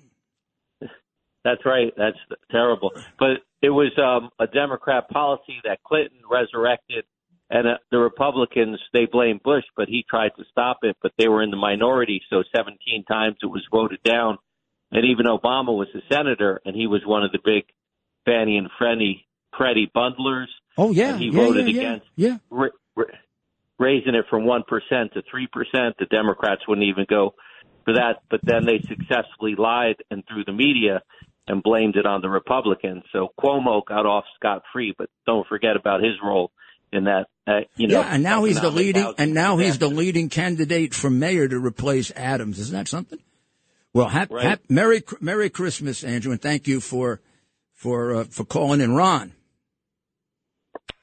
That's 1.44 1.64
right. 1.66 1.92
That's 1.96 2.18
terrible. 2.50 2.92
But 3.18 3.42
it 3.60 3.70
was 3.70 3.90
um, 3.98 4.30
a 4.38 4.46
Democrat 4.46 5.08
policy 5.08 5.60
that 5.64 5.82
Clinton 5.82 6.20
resurrected 6.30 7.04
and 7.52 7.68
uh, 7.68 7.76
the 7.90 7.98
Republicans, 7.98 8.80
they 8.94 9.04
blame 9.04 9.38
Bush, 9.44 9.64
but 9.76 9.86
he 9.86 10.06
tried 10.08 10.30
to 10.38 10.44
stop 10.50 10.78
it, 10.82 10.96
but 11.02 11.12
they 11.18 11.28
were 11.28 11.42
in 11.42 11.50
the 11.50 11.56
minority, 11.58 12.22
so 12.30 12.42
17 12.56 13.04
times 13.04 13.36
it 13.42 13.46
was 13.46 13.62
voted 13.70 14.02
down. 14.02 14.38
And 14.90 15.04
even 15.04 15.26
Obama 15.26 15.76
was 15.76 15.88
a 15.94 16.00
senator, 16.10 16.62
and 16.64 16.74
he 16.74 16.86
was 16.86 17.02
one 17.04 17.24
of 17.24 17.30
the 17.30 17.40
big 17.44 17.64
Fannie 18.24 18.56
and 18.56 18.68
Freddie, 18.78 19.26
Freddie 19.56 19.90
bundlers. 19.94 20.46
Oh, 20.76 20.90
yeah. 20.92 21.14
And 21.14 21.20
he 21.20 21.26
yeah, 21.26 21.32
voted 21.32 21.68
yeah, 21.68 21.80
against 21.80 22.06
yeah. 22.16 22.38
Ra- 22.50 22.68
ra- 22.96 23.04
raising 23.78 24.14
it 24.14 24.24
from 24.30 24.44
1% 24.44 24.62
to 24.68 25.22
3%. 25.22 25.92
The 25.98 26.06
Democrats 26.06 26.62
wouldn't 26.66 26.86
even 26.86 27.06
go 27.08 27.34
for 27.84 27.94
that, 27.94 28.22
but 28.30 28.40
then 28.42 28.64
they 28.64 28.80
successfully 28.88 29.54
lied 29.56 29.96
and 30.10 30.22
through 30.28 30.44
the 30.44 30.52
media 30.52 31.02
and 31.46 31.62
blamed 31.62 31.96
it 31.96 32.06
on 32.06 32.20
the 32.20 32.28
Republicans. 32.28 33.02
So 33.12 33.28
Cuomo 33.38 33.84
got 33.84 34.06
off 34.06 34.24
scot 34.36 34.62
free, 34.72 34.94
but 34.96 35.10
don't 35.26 35.46
forget 35.48 35.76
about 35.76 36.02
his 36.02 36.14
role 36.22 36.52
in 36.92 37.04
that. 37.04 37.26
Uh, 37.46 37.60
you 37.76 37.88
know, 37.88 38.00
yeah, 38.00 38.14
and 38.14 38.22
now 38.22 38.44
he's 38.44 38.60
the 38.60 38.70
leading, 38.70 39.12
and 39.18 39.34
now 39.34 39.56
he's 39.56 39.78
the 39.78 39.88
leading 39.88 40.28
candidate 40.28 40.94
for 40.94 41.10
mayor 41.10 41.48
to 41.48 41.58
replace 41.58 42.12
Adams. 42.12 42.60
Isn't 42.60 42.76
that 42.76 42.86
something? 42.86 43.18
Well, 43.92 44.08
hap, 44.08 44.30
right. 44.30 44.44
hap, 44.44 44.60
Merry 44.68 45.02
Merry 45.20 45.50
Christmas, 45.50 46.04
Andrew, 46.04 46.30
and 46.30 46.40
thank 46.40 46.68
you 46.68 46.80
for 46.80 47.20
for 47.72 48.14
uh, 48.14 48.24
for 48.24 48.44
calling 48.44 48.80
in, 48.80 48.94
Ron. 48.94 49.32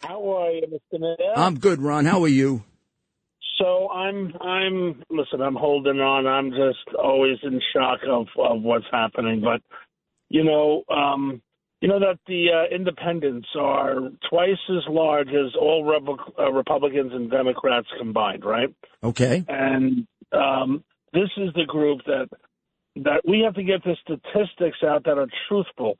How 0.02 0.38
are 0.38 0.52
you, 0.52 0.64
Mr. 0.68 1.00
Mayor? 1.00 1.34
I'm 1.36 1.60
good, 1.60 1.82
Ron. 1.82 2.06
How 2.06 2.24
are 2.24 2.30
you? 2.30 2.64
So 3.60 3.90
I'm 3.90 4.34
I'm 4.40 5.04
listen. 5.10 5.42
I'm 5.42 5.56
holding 5.56 6.00
on. 6.00 6.26
I'm 6.26 6.52
just 6.52 6.96
always 6.98 7.38
in 7.44 7.62
shock 7.74 8.00
of 8.10 8.28
of 8.38 8.62
what's 8.62 8.86
happening. 8.92 9.42
But 9.42 9.62
you 10.30 10.44
know, 10.44 10.84
um, 10.90 11.42
you 11.82 11.90
know 11.90 12.00
that 12.00 12.20
the 12.28 12.48
uh, 12.52 12.74
independents 12.74 13.50
are 13.58 13.96
twice 14.30 14.58
as 14.70 14.84
large 14.88 15.28
as 15.30 15.54
all 15.60 15.86
uh, 16.40 16.52
Republicans 16.52 17.12
and 17.14 17.30
Democrats 17.30 17.88
combined, 17.98 18.46
right? 18.46 18.74
Okay. 19.04 19.44
And 19.50 20.08
um, 20.32 20.84
this 21.14 21.30
is 21.38 21.54
the 21.54 21.66
group 21.66 22.00
that 22.06 22.30
that 22.96 23.22
we 23.28 23.42
have 23.42 23.56
to 23.56 23.64
get 23.64 23.84
the 23.84 23.96
statistics 24.02 24.78
out 24.84 25.04
that 25.06 25.18
are 25.18 25.28
truthful. 25.48 25.98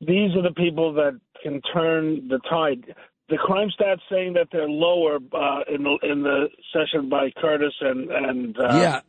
these 0.00 0.34
are 0.36 0.42
the 0.42 0.54
people 0.56 0.92
that 0.94 1.18
can 1.42 1.60
turn 1.72 2.28
the 2.28 2.40
tide. 2.50 2.94
The 3.28 3.36
crime 3.36 3.70
stats 3.78 4.00
saying 4.10 4.34
that 4.34 4.48
they're 4.52 4.68
lower 4.68 5.16
uh, 5.16 5.60
in 5.72 5.82
the 5.82 5.98
in 6.02 6.22
the 6.22 6.48
session 6.72 7.08
by 7.08 7.30
Curtis 7.40 7.74
and 7.80 8.10
and 8.10 8.56
uh, 8.58 8.62
yeah. 8.80 9.00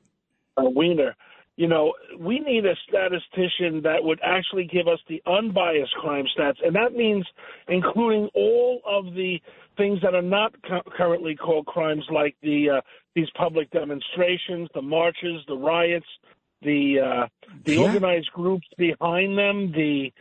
uh, 0.58 0.64
Weiner. 0.70 1.16
You 1.56 1.68
know, 1.68 1.94
we 2.20 2.40
need 2.40 2.66
a 2.68 2.76
statistician 2.88 3.82
that 3.82 4.04
would 4.04 4.20
actually 4.24 4.66
give 4.66 4.88
us 4.88 5.00
the 5.10 5.22
unbiased 5.26 5.94
crime 5.94 6.26
stats, 6.38 6.58
and 6.64 6.76
that 6.76 6.94
means 6.94 7.26
including 7.68 8.30
all 8.36 8.82
of 8.86 9.14
the 9.16 9.40
things 9.76 10.00
that 10.04 10.14
are 10.14 10.22
not 10.22 10.54
cu- 10.64 10.88
currently 10.96 11.36
called 11.36 11.66
crimes, 11.66 12.04
like 12.12 12.36
the 12.44 12.70
uh, 12.78 12.82
these 13.16 13.30
public 13.36 13.72
demonstrations, 13.72 14.70
the 14.76 14.82
marches, 14.84 15.42
the 15.48 15.56
riots, 15.58 16.06
the 16.62 17.00
uh, 17.00 17.28
the 17.66 17.74
Yeah. 17.76 17.86
organized 17.86 18.32
groups 18.34 18.68
behind 18.78 19.38
them, 19.38 19.72
the 19.72 20.12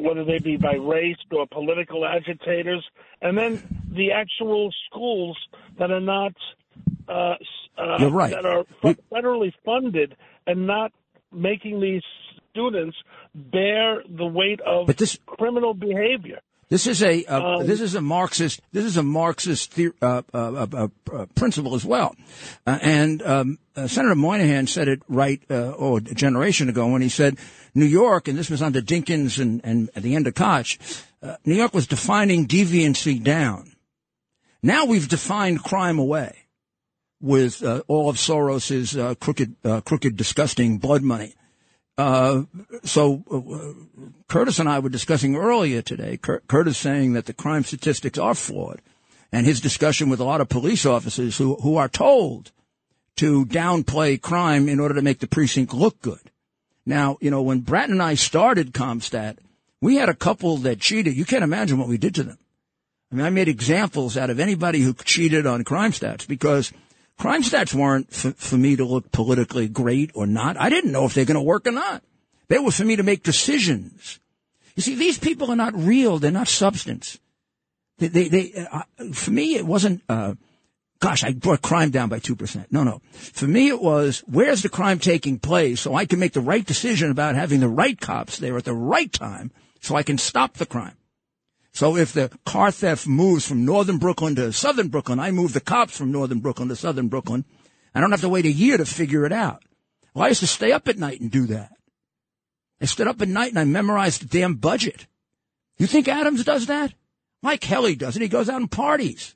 whether 0.00 0.24
they 0.24 0.38
be 0.38 0.56
by 0.56 0.74
race 0.74 1.16
or 1.32 1.46
political 1.46 2.04
agitators, 2.06 2.84
and 3.22 3.36
then 3.36 3.62
the 3.90 4.12
actual 4.12 4.70
schools 4.88 5.36
that 5.78 5.90
are 5.90 6.00
not 6.00 6.32
uh, 7.08 7.34
uh, 7.78 7.96
You're 7.98 8.10
right. 8.10 8.30
that 8.30 8.44
are 8.46 8.64
federally 9.12 9.52
funded 9.64 10.16
and 10.46 10.66
not 10.66 10.92
making 11.32 11.80
these 11.80 12.02
students 12.50 12.96
bear 13.34 14.02
the 14.08 14.26
weight 14.26 14.60
of 14.62 14.86
But 14.86 14.96
this- 14.98 15.18
criminal 15.26 15.74
behavior. 15.74 16.40
This 16.68 16.86
is 16.88 17.02
a 17.02 17.24
uh, 17.26 17.60
Um, 17.60 17.66
this 17.66 17.80
is 17.80 17.94
a 17.94 18.00
Marxist 18.00 18.60
this 18.72 18.84
is 18.84 18.96
a 18.96 19.02
Marxist 19.02 19.74
the, 19.76 19.92
uh, 20.02 20.22
uh, 20.34 20.38
uh, 20.38 20.66
uh, 20.72 20.88
uh, 21.12 21.26
principle 21.36 21.74
as 21.74 21.84
well, 21.84 22.16
uh, 22.66 22.78
and 22.82 23.22
um, 23.22 23.58
uh, 23.76 23.86
Senator 23.86 24.16
Moynihan 24.16 24.66
said 24.66 24.88
it 24.88 25.00
right 25.08 25.40
uh, 25.48 25.74
oh 25.78 25.98
a 25.98 26.00
generation 26.00 26.68
ago 26.68 26.88
when 26.88 27.02
he 27.02 27.08
said 27.08 27.38
New 27.74 27.86
York 27.86 28.26
and 28.26 28.36
this 28.36 28.50
was 28.50 28.62
under 28.62 28.80
Dinkins 28.80 29.38
and, 29.38 29.60
and 29.62 29.90
at 29.94 30.02
the 30.02 30.16
end 30.16 30.26
of 30.26 30.34
Koch, 30.34 30.78
uh, 31.22 31.36
New 31.44 31.54
York 31.54 31.72
was 31.72 31.86
defining 31.86 32.48
deviancy 32.48 33.22
down. 33.22 33.76
Now 34.62 34.86
we've 34.86 35.08
defined 35.08 35.62
crime 35.62 36.00
away 36.00 36.46
with 37.20 37.62
uh, 37.62 37.82
all 37.86 38.08
of 38.10 38.18
Soros's 38.18 38.96
uh, 38.96 39.14
crooked 39.14 39.54
uh, 39.64 39.82
crooked 39.82 40.16
disgusting 40.16 40.78
blood 40.78 41.02
money. 41.02 41.34
Uh, 41.98 42.42
so 42.84 43.24
uh, 43.30 43.72
Curtis 44.28 44.58
and 44.58 44.68
I 44.68 44.80
were 44.80 44.90
discussing 44.90 45.36
earlier 45.36 45.80
today. 45.80 46.18
Cur- 46.18 46.42
Curtis 46.46 46.76
saying 46.76 47.14
that 47.14 47.26
the 47.26 47.32
crime 47.32 47.64
statistics 47.64 48.18
are 48.18 48.34
flawed, 48.34 48.82
and 49.32 49.46
his 49.46 49.60
discussion 49.60 50.10
with 50.10 50.20
a 50.20 50.24
lot 50.24 50.40
of 50.40 50.48
police 50.48 50.84
officers 50.84 51.38
who 51.38 51.56
who 51.56 51.76
are 51.76 51.88
told 51.88 52.52
to 53.16 53.46
downplay 53.46 54.20
crime 54.20 54.68
in 54.68 54.78
order 54.78 54.94
to 54.94 55.02
make 55.02 55.20
the 55.20 55.26
precinct 55.26 55.72
look 55.72 56.00
good. 56.02 56.30
Now, 56.84 57.16
you 57.20 57.30
know, 57.30 57.42
when 57.42 57.60
Bratton 57.60 57.94
and 57.94 58.02
I 58.02 58.14
started 58.14 58.72
CompStat, 58.72 59.38
we 59.80 59.96
had 59.96 60.08
a 60.08 60.14
couple 60.14 60.58
that 60.58 60.80
cheated. 60.80 61.16
You 61.16 61.24
can't 61.24 61.44
imagine 61.44 61.78
what 61.78 61.88
we 61.88 61.98
did 61.98 62.14
to 62.16 62.22
them. 62.22 62.38
I 63.10 63.14
mean, 63.14 63.26
I 63.26 63.30
made 63.30 63.48
examples 63.48 64.16
out 64.16 64.30
of 64.30 64.38
anybody 64.38 64.80
who 64.80 64.92
cheated 64.92 65.46
on 65.46 65.64
crime 65.64 65.92
stats 65.92 66.26
because 66.26 66.72
crime 67.18 67.42
stats 67.42 67.74
weren't 67.74 68.12
for, 68.12 68.32
for 68.32 68.56
me 68.56 68.76
to 68.76 68.84
look 68.84 69.10
politically 69.12 69.68
great 69.68 70.10
or 70.14 70.26
not. 70.26 70.56
I 70.58 70.70
didn't 70.70 70.92
know 70.92 71.04
if 71.04 71.14
they're 71.14 71.24
going 71.24 71.36
to 71.36 71.42
work 71.42 71.66
or 71.66 71.72
not. 71.72 72.02
They 72.48 72.58
were 72.58 72.70
for 72.70 72.84
me 72.84 72.96
to 72.96 73.02
make 73.02 73.22
decisions. 73.22 74.20
You 74.76 74.82
see, 74.82 74.94
these 74.94 75.18
people 75.18 75.50
are 75.50 75.56
not 75.56 75.74
real. 75.74 76.18
They're 76.18 76.30
not 76.30 76.48
substance. 76.48 77.18
They, 77.98 78.08
they, 78.08 78.28
they 78.28 78.66
uh, 78.70 78.82
for 79.12 79.30
me, 79.30 79.56
it 79.56 79.64
wasn't, 79.64 80.02
uh, 80.08 80.34
gosh, 81.00 81.24
I 81.24 81.32
brought 81.32 81.62
crime 81.62 81.90
down 81.90 82.08
by 82.08 82.20
2%. 82.20 82.66
No, 82.70 82.84
no. 82.84 83.00
For 83.12 83.46
me, 83.46 83.68
it 83.68 83.80
was, 83.80 84.22
where's 84.26 84.62
the 84.62 84.68
crime 84.68 84.98
taking 84.98 85.38
place 85.38 85.80
so 85.80 85.94
I 85.94 86.04
can 86.04 86.18
make 86.18 86.34
the 86.34 86.40
right 86.40 86.64
decision 86.64 87.10
about 87.10 87.34
having 87.34 87.60
the 87.60 87.68
right 87.68 87.98
cops 87.98 88.38
there 88.38 88.56
at 88.58 88.64
the 88.64 88.74
right 88.74 89.10
time 89.10 89.50
so 89.80 89.96
I 89.96 90.02
can 90.02 90.18
stop 90.18 90.54
the 90.54 90.66
crime. 90.66 90.96
So 91.76 91.94
if 91.94 92.14
the 92.14 92.30
car 92.46 92.70
theft 92.70 93.06
moves 93.06 93.46
from 93.46 93.66
northern 93.66 93.98
Brooklyn 93.98 94.34
to 94.36 94.50
southern 94.50 94.88
Brooklyn, 94.88 95.20
I 95.20 95.30
move 95.30 95.52
the 95.52 95.60
cops 95.60 95.94
from 95.94 96.10
northern 96.10 96.40
Brooklyn 96.40 96.70
to 96.70 96.74
southern 96.74 97.08
Brooklyn. 97.08 97.44
I 97.94 98.00
don't 98.00 98.12
have 98.12 98.22
to 98.22 98.30
wait 98.30 98.46
a 98.46 98.50
year 98.50 98.78
to 98.78 98.86
figure 98.86 99.26
it 99.26 99.32
out. 99.32 99.62
Well, 100.14 100.24
I 100.24 100.28
used 100.28 100.40
to 100.40 100.46
stay 100.46 100.72
up 100.72 100.88
at 100.88 100.96
night 100.96 101.20
and 101.20 101.30
do 101.30 101.44
that. 101.48 101.72
I 102.80 102.86
stood 102.86 103.06
up 103.06 103.20
at 103.20 103.28
night 103.28 103.50
and 103.50 103.58
I 103.58 103.64
memorized 103.64 104.22
the 104.22 104.26
damn 104.26 104.54
budget. 104.54 105.06
You 105.76 105.86
think 105.86 106.08
Adams 106.08 106.44
does 106.44 106.64
that? 106.64 106.94
Mike 107.42 107.60
Kelly 107.60 107.94
does 107.94 108.16
it. 108.16 108.22
He 108.22 108.28
goes 108.28 108.48
out 108.48 108.62
and 108.62 108.70
parties. 108.70 109.34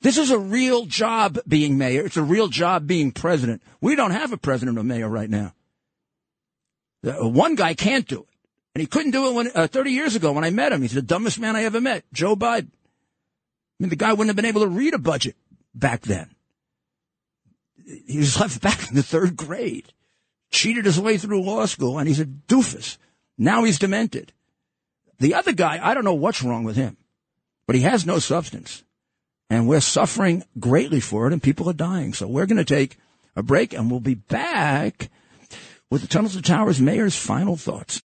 This 0.00 0.16
is 0.16 0.30
a 0.30 0.38
real 0.38 0.86
job 0.86 1.38
being 1.46 1.76
mayor. 1.76 2.06
It's 2.06 2.16
a 2.16 2.22
real 2.22 2.48
job 2.48 2.86
being 2.86 3.12
president. 3.12 3.60
We 3.82 3.94
don't 3.94 4.12
have 4.12 4.32
a 4.32 4.38
president 4.38 4.78
or 4.78 4.84
mayor 4.84 5.10
right 5.10 5.28
now. 5.28 5.52
Uh, 7.06 7.28
one 7.28 7.56
guy 7.56 7.74
can't 7.74 8.08
do 8.08 8.22
it. 8.22 8.31
And 8.74 8.80
he 8.80 8.86
couldn't 8.86 9.10
do 9.10 9.28
it 9.28 9.34
when, 9.34 9.50
uh, 9.54 9.66
30 9.66 9.90
years 9.90 10.14
ago 10.14 10.32
when 10.32 10.44
I 10.44 10.50
met 10.50 10.72
him. 10.72 10.82
He's 10.82 10.92
the 10.92 11.02
dumbest 11.02 11.38
man 11.38 11.56
I 11.56 11.64
ever 11.64 11.80
met, 11.80 12.04
Joe 12.12 12.34
Biden. 12.34 12.70
I 12.70 13.78
mean, 13.78 13.90
the 13.90 13.96
guy 13.96 14.12
wouldn't 14.12 14.28
have 14.28 14.36
been 14.36 14.46
able 14.46 14.62
to 14.62 14.68
read 14.68 14.94
a 14.94 14.98
budget 14.98 15.36
back 15.74 16.02
then. 16.02 16.34
He 18.06 18.18
was 18.18 18.38
left 18.38 18.62
back 18.62 18.88
in 18.88 18.94
the 18.94 19.02
third 19.02 19.36
grade, 19.36 19.92
cheated 20.50 20.86
his 20.86 21.00
way 21.00 21.18
through 21.18 21.42
law 21.42 21.66
school, 21.66 21.98
and 21.98 22.08
he's 22.08 22.20
a 22.20 22.26
doofus. 22.26 22.96
Now 23.36 23.64
he's 23.64 23.78
demented. 23.78 24.32
The 25.18 25.34
other 25.34 25.52
guy, 25.52 25.78
I 25.82 25.94
don't 25.94 26.04
know 26.04 26.14
what's 26.14 26.42
wrong 26.42 26.64
with 26.64 26.76
him, 26.76 26.96
but 27.66 27.76
he 27.76 27.82
has 27.82 28.06
no 28.06 28.18
substance. 28.18 28.82
And 29.50 29.68
we're 29.68 29.80
suffering 29.80 30.44
greatly 30.58 31.00
for 31.00 31.26
it, 31.26 31.32
and 31.32 31.42
people 31.42 31.68
are 31.68 31.74
dying. 31.74 32.14
So 32.14 32.26
we're 32.26 32.46
going 32.46 32.56
to 32.56 32.64
take 32.64 32.96
a 33.36 33.42
break, 33.42 33.74
and 33.74 33.90
we'll 33.90 34.00
be 34.00 34.14
back 34.14 35.10
with 35.90 36.00
the 36.00 36.08
Tunnels 36.08 36.36
to 36.36 36.42
Towers 36.42 36.80
mayor's 36.80 37.16
final 37.16 37.56
thoughts. 37.56 38.00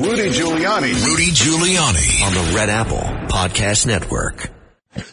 Rudy 0.00 0.30
Giuliani. 0.30 1.04
Rudy 1.04 1.26
Giuliani 1.26 2.26
on 2.26 2.32
the 2.32 2.52
Red 2.56 2.70
Apple 2.70 3.02
Podcast 3.28 3.86
Network. 3.86 4.50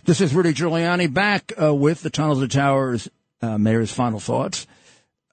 This 0.06 0.22
is 0.22 0.34
Rudy 0.34 0.54
Giuliani 0.54 1.14
back 1.14 1.52
uh, 1.62 1.76
with 1.76 2.02
the 2.04 2.10
Tunnels 2.10 2.40
to 2.40 2.48
Towers 2.48 3.10
uh, 3.42 3.58
mayor's 3.58 3.92
final 3.92 4.22
thoughts. 4.22 4.66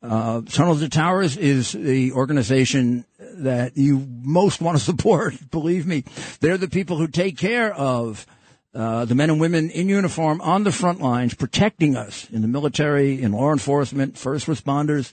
Uh, 0.03 0.43
Tunnels 0.43 0.81
to 0.81 0.89
Towers 0.89 1.37
is 1.37 1.71
the 1.71 2.11
organization 2.15 3.05
that 3.21 3.77
you 3.77 4.05
most 4.23 4.61
want 4.61 4.77
to 4.77 4.83
support. 4.83 5.35
Believe 5.53 5.87
me, 5.87 6.03
they're 6.41 6.59
the 6.59 6.69
people 6.69 6.97
who 6.97 7.07
take 7.07 7.39
care 7.39 7.73
of 7.73 8.27
uh, 8.75 9.05
the 9.05 9.15
men 9.15 9.31
and 9.31 9.39
women 9.39 9.71
in 9.71 9.89
uniform 9.89 10.41
on 10.41 10.65
the 10.65 10.73
front 10.73 11.01
lines, 11.01 11.33
protecting 11.33 11.95
us 11.95 12.29
in 12.31 12.43
the 12.43 12.49
military, 12.49 13.23
in 13.23 13.31
law 13.31 13.53
enforcement, 13.53 14.19
first 14.19 14.49
responders, 14.49 15.13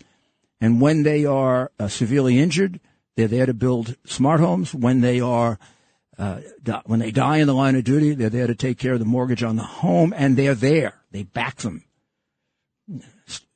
and 0.59 0.81
when 0.81 1.03
they 1.03 1.25
are 1.25 1.69
uh, 1.79 1.87
severely 1.87 2.39
injured, 2.39 2.79
they're 3.15 3.27
there 3.27 3.45
to 3.45 3.53
build 3.53 3.95
smart 4.05 4.39
homes. 4.39 4.73
When 4.73 5.01
they 5.01 5.19
are 5.19 5.59
uh, 6.17 6.41
when 6.85 6.99
they 6.99 7.11
die 7.11 7.37
in 7.37 7.47
the 7.47 7.53
line 7.53 7.75
of 7.75 7.83
duty, 7.83 8.13
they're 8.13 8.29
there 8.29 8.47
to 8.47 8.55
take 8.55 8.77
care 8.77 8.93
of 8.93 8.99
the 8.99 9.05
mortgage 9.05 9.43
on 9.43 9.55
the 9.55 9.63
home, 9.63 10.13
and 10.15 10.37
they're 10.37 10.55
there. 10.55 11.01
They 11.11 11.23
back 11.23 11.57
them. 11.57 11.83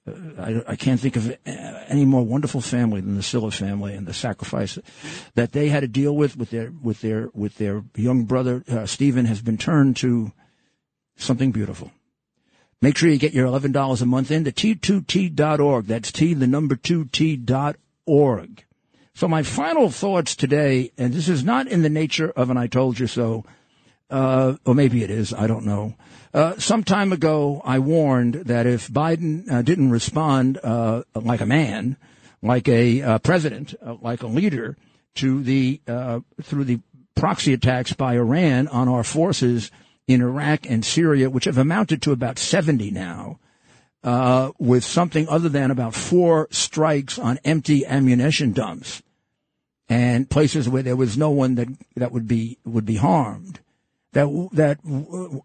Uh, 0.07 0.11
I, 0.37 0.63
I 0.67 0.75
can't 0.75 0.99
think 0.99 1.15
of 1.15 1.29
uh, 1.29 1.35
any 1.45 2.05
more 2.05 2.23
wonderful 2.23 2.61
family 2.61 3.01
than 3.01 3.15
the 3.15 3.23
Siller 3.23 3.51
family 3.51 3.93
and 3.93 4.05
the 4.05 4.13
sacrifice 4.13 4.77
that 5.33 5.51
they 5.51 5.69
had 5.69 5.81
to 5.81 5.87
deal 5.87 6.15
with 6.15 6.37
with 6.37 6.51
their 6.51 6.71
with 6.81 7.01
their 7.01 7.29
with 7.33 7.57
their 7.57 7.83
young 7.95 8.25
brother 8.25 8.63
uh, 8.69 8.85
Stephen 8.85 9.25
has 9.25 9.41
been 9.41 9.57
turned 9.57 9.97
to 9.97 10.31
something 11.15 11.51
beautiful. 11.51 11.91
Make 12.81 12.97
sure 12.97 13.09
you 13.09 13.17
get 13.17 13.33
your 13.33 13.47
eleven 13.47 13.71
dollars 13.71 14.01
a 14.01 14.05
month 14.05 14.31
in 14.31 14.43
to 14.43 14.51
t2t.org. 14.51 15.85
That's 15.85 16.11
t 16.11 16.33
the 16.33 16.47
number 16.47 16.75
two 16.75 17.05
t 17.05 17.35
dot 17.35 17.77
org. 18.05 18.63
So 19.15 19.30
my 19.30 19.43
final 19.43 19.89
thoughts 19.89 20.36
today, 20.36 20.91
and 20.97 21.13
this 21.13 21.30
is 21.30 21.41
not 21.41 21.69
in 21.69 21.84
the 21.84 21.89
nature 21.89 22.32
of 22.32 22.49
an 22.49 22.58
I 22.58 22.67
told 22.67 22.99
you 22.99 23.08
so, 23.08 23.45
uh, 24.10 24.56
or 24.65 24.75
maybe 24.75 25.06
it 25.06 25.10
is, 25.10 25.34
I 25.34 25.47
don't 25.47 25.65
know. 25.65 25.95
Uh, 26.34 26.56
some 26.58 26.84
time 26.84 27.13
ago, 27.13 27.62
I 27.63 27.80
warned 27.80 28.34
that 28.34 28.67
if 28.67 28.89
Biden 28.89 29.49
uh, 29.49 29.62
didn't 29.62 29.89
respond 29.89 30.60
uh, 30.62 31.04
like 31.15 31.39
a 31.39 31.45
man, 31.45 31.95
like 32.41 32.68
a 32.68 33.01
uh, 33.01 33.20
president, 33.20 33.74
uh, 33.82 33.95
like 34.01 34.22
a 34.22 34.28
leader, 34.28 34.76
to 35.16 35.41
the 35.41 35.80
uh, 35.88 36.20
through 36.43 36.66
the 36.66 36.82
proxy 37.16 37.53
attacks 37.53 37.93
by 37.93 38.16
Iran 38.16 38.68
on 38.68 38.89
our 38.89 39.05
forces 39.05 39.72
in 40.09 40.22
Iraq 40.22 40.70
and 40.70 40.84
Syria, 40.84 41.30
which 41.30 41.45
have 41.45 41.57
amounted 41.57 42.01
to 42.01 42.11
about 42.11 42.38
70 42.38 42.91
now, 42.91 43.39
uh, 44.06 44.51
with 44.60 44.84
something 44.84 45.28
other 45.28 45.49
than 45.49 45.72
about 45.72 45.95
four 45.95 46.47
strikes 46.51 47.18
on 47.18 47.39
empty 47.43 47.86
ammunition 47.86 48.53
dumps 48.53 49.01
and 49.89 50.30
places 50.30 50.70
where 50.70 50.84
there 50.84 50.95
was 50.95 51.18
no 51.18 51.32
one 51.32 51.56
that 51.56 51.68
that 51.95 52.12
would 52.12 52.28
be 52.28 52.60
would 52.64 52.86
be 52.86 52.97
harmed. 52.97 53.60
That 54.14 54.49
that 54.53 54.80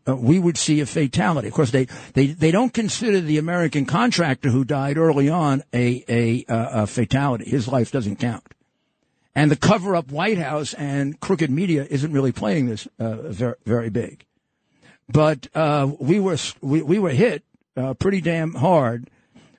uh, 0.07 0.15
we 0.15 0.39
would 0.39 0.59
see 0.59 0.81
a 0.81 0.87
fatality. 0.87 1.49
Of 1.49 1.55
course, 1.55 1.71
they 1.71 1.87
they 2.13 2.27
they 2.27 2.51
don't 2.51 2.73
consider 2.73 3.21
the 3.21 3.39
American 3.39 3.87
contractor 3.87 4.51
who 4.51 4.65
died 4.65 4.99
early 4.99 5.31
on 5.31 5.63
a 5.73 6.05
a, 6.07 6.45
a 6.49 6.87
fatality. 6.87 7.51
His 7.51 7.67
life 7.67 7.91
doesn't 7.91 8.17
count. 8.17 8.45
And 9.35 9.51
the 9.51 9.57
cover 9.57 9.97
up 9.97 10.11
White 10.11 10.39
House 10.39 10.75
and 10.75 11.19
crooked 11.19 11.51
media 11.51 11.87
isn't 11.89 12.13
really 12.13 12.33
playing 12.33 12.67
this 12.67 12.87
uh, 12.99 13.17
very 13.23 13.57
very 13.65 13.89
big. 13.89 14.27
But 15.09 15.49
uh, 15.55 15.91
we 15.99 16.21
were 16.21 16.37
we, 16.61 16.83
we 16.83 16.99
were 16.99 17.11
hit 17.11 17.43
uh, 17.81 17.95
pretty 17.95 18.21
damn 18.21 18.55
hard 18.55 19.11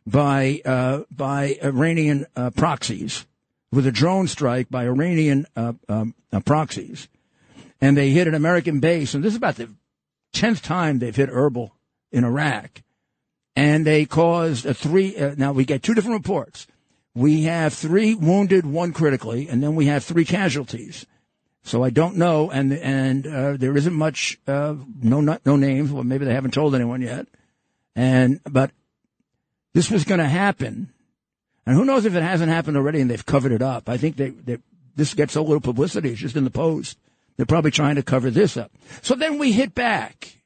by 0.06 0.62
uh, 0.66 1.02
by 1.10 1.58
Iranian 1.64 2.26
uh, 2.36 2.52
proxies, 2.52 3.26
with 3.72 3.86
a 3.88 3.92
drone 3.92 4.28
strike 4.28 4.70
by 4.70 4.86
Iranian 4.86 5.46
uh, 5.56 5.74
um, 5.90 6.14
uh, 6.32 6.40
proxies, 6.40 7.08
and 7.80 7.98
they 7.98 8.12
hit 8.12 8.28
an 8.28 8.34
American 8.34 8.80
base. 8.80 9.14
And 9.14 9.24
this 9.24 9.34
is 9.34 9.38
about 9.38 9.56
the 9.56 9.70
tenth 10.34 10.62
time 10.62 11.00
they've 11.00 11.16
hit 11.16 11.30
Erbil 11.30 11.72
in 12.12 12.24
Iraq, 12.24 12.82
and 13.56 13.86
they 13.86 14.06
caused 14.06 14.66
a 14.66 14.74
three. 14.74 15.18
Uh, 15.18 15.36
now 15.38 15.52
we 15.52 15.66
get 15.66 15.84
two 15.84 15.94
different 15.94 16.18
reports. 16.18 16.68
We 17.14 17.44
have 17.44 17.74
three 17.74 18.16
wounded, 18.16 18.66
one 18.66 18.94
critically, 18.94 19.50
and 19.50 19.62
then 19.62 19.76
we 19.76 19.88
have 19.88 20.04
three 20.04 20.26
casualties. 20.26 21.06
So 21.64 21.84
I 21.84 21.90
don't 21.92 22.18
know, 22.18 22.50
and 22.50 22.74
and 22.74 23.28
uh, 23.28 23.58
there 23.58 23.78
isn't 23.78 23.94
much, 23.94 24.40
uh, 24.48 24.76
no 25.02 25.22
no 25.46 25.56
names. 25.56 25.92
Well, 25.92 26.04
maybe 26.04 26.26
they 26.26 26.34
haven't 26.34 26.54
told 26.54 26.74
anyone 26.74 27.02
yet. 27.02 27.28
And 27.96 28.40
but 28.50 28.72
this 29.74 29.92
was 29.92 30.06
going 30.06 30.20
to 30.20 30.28
happen, 30.28 30.94
and 31.66 31.76
who 31.76 31.86
knows 31.86 32.06
if 32.06 32.16
it 32.16 32.24
hasn't 32.24 32.52
happened 32.52 32.78
already 32.78 33.02
and 33.02 33.10
they've 33.10 33.26
covered 33.26 33.52
it 33.52 33.62
up. 33.62 33.90
I 33.90 33.98
think 33.98 34.16
they, 34.16 34.30
they 34.30 34.58
this 34.96 35.14
gets 35.14 35.34
so 35.34 35.44
little 35.44 35.62
publicity. 35.62 36.10
It's 36.10 36.20
just 36.20 36.36
in 36.36 36.44
the 36.44 36.50
post. 36.52 36.98
They're 37.38 37.46
probably 37.46 37.72
trying 37.72 37.96
to 37.96 38.04
cover 38.04 38.30
this 38.30 38.58
up. 38.58 38.72
So 39.02 39.16
then 39.16 39.40
we 39.40 39.52
hit 39.52 39.74
back. 39.74 40.38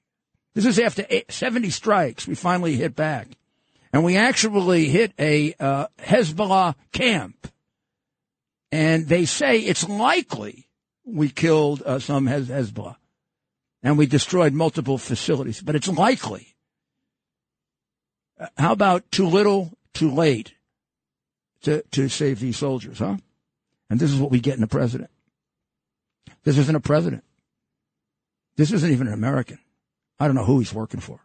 This 0.54 0.66
is 0.66 0.80
after 0.80 1.06
eight, 1.10 1.32
70 1.32 1.70
strikes. 1.72 2.28
We 2.28 2.36
finally 2.36 2.76
hit 2.76 2.96
back, 2.96 3.28
and 3.92 4.04
we 4.04 4.16
actually 4.16 4.86
hit 4.86 5.14
a 5.20 5.54
uh, 5.60 5.88
Hezbollah 6.00 6.76
camp. 6.94 7.48
And 8.72 9.08
they 9.08 9.26
say 9.26 9.60
it's 9.60 9.88
likely 9.88 10.68
we 11.06 11.30
killed 11.30 11.82
uh, 11.86 12.00
some 12.00 12.26
Hez- 12.26 12.50
Hezbollah 12.50 12.96
and 13.86 14.00
we 14.00 14.08
destroyed 14.08 14.52
multiple 14.52 14.98
facilities, 14.98 15.62
but 15.62 15.76
it's 15.76 15.88
likely. 15.88 16.55
How 18.58 18.74
about 18.74 19.10
too 19.12 19.28
little, 19.28 19.72
too 19.94 20.12
late 20.12 20.54
to, 21.62 21.84
to 21.92 22.10
save 22.10 22.40
these 22.40 22.58
soldiers, 22.58 23.00
huh? 23.00 23.18
And 23.90 24.00
this 24.00 24.12
is 24.12 24.20
what 24.20 24.32
we 24.32 24.40
get 24.40 24.58
in 24.58 24.64
a 24.64 24.68
president. 24.68 25.10
This 26.44 26.58
isn't 26.58 26.76
a 26.76 26.82
president. 26.82 27.24
This 28.58 28.72
isn't 28.72 28.92
even 28.92 29.08
an 29.08 29.14
American. 29.14 29.60
I 30.20 30.28
don't 30.28 30.36
know 30.36 30.46
who 30.46 30.60
he's 30.60 30.74
working 30.74 31.00
for. 31.00 31.20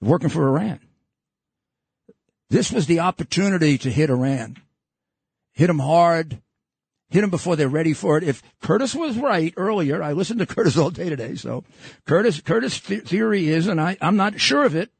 Working 0.00 0.28
for 0.28 0.48
Iran. 0.48 0.80
This 2.50 2.72
was 2.72 2.86
the 2.86 3.00
opportunity 3.00 3.78
to 3.78 3.90
hit 3.90 4.10
Iran. 4.10 4.58
Hit 5.52 5.68
them 5.68 5.78
hard, 5.78 6.40
hit 7.10 7.20
them 7.20 7.30
before 7.30 7.56
they're 7.56 7.68
ready 7.68 7.92
for 7.92 8.16
it. 8.16 8.24
If 8.24 8.42
Curtis 8.60 8.94
was 8.94 9.18
right 9.18 9.52
earlier, 9.56 10.02
I 10.02 10.12
listened 10.12 10.40
to 10.40 10.46
Curtis 10.54 10.76
all 10.76 10.90
day 10.90 11.08
today. 11.08 11.34
So 11.34 11.64
Curtis, 12.06 12.40
Curtis' 12.40 12.80
th- 12.80 13.04
theory 13.04 13.48
is, 13.48 13.68
and 13.68 13.80
I, 13.80 13.96
I'm 14.00 14.16
not 14.16 14.40
sure 14.40 14.64
of 14.64 14.74
it. 14.74 14.90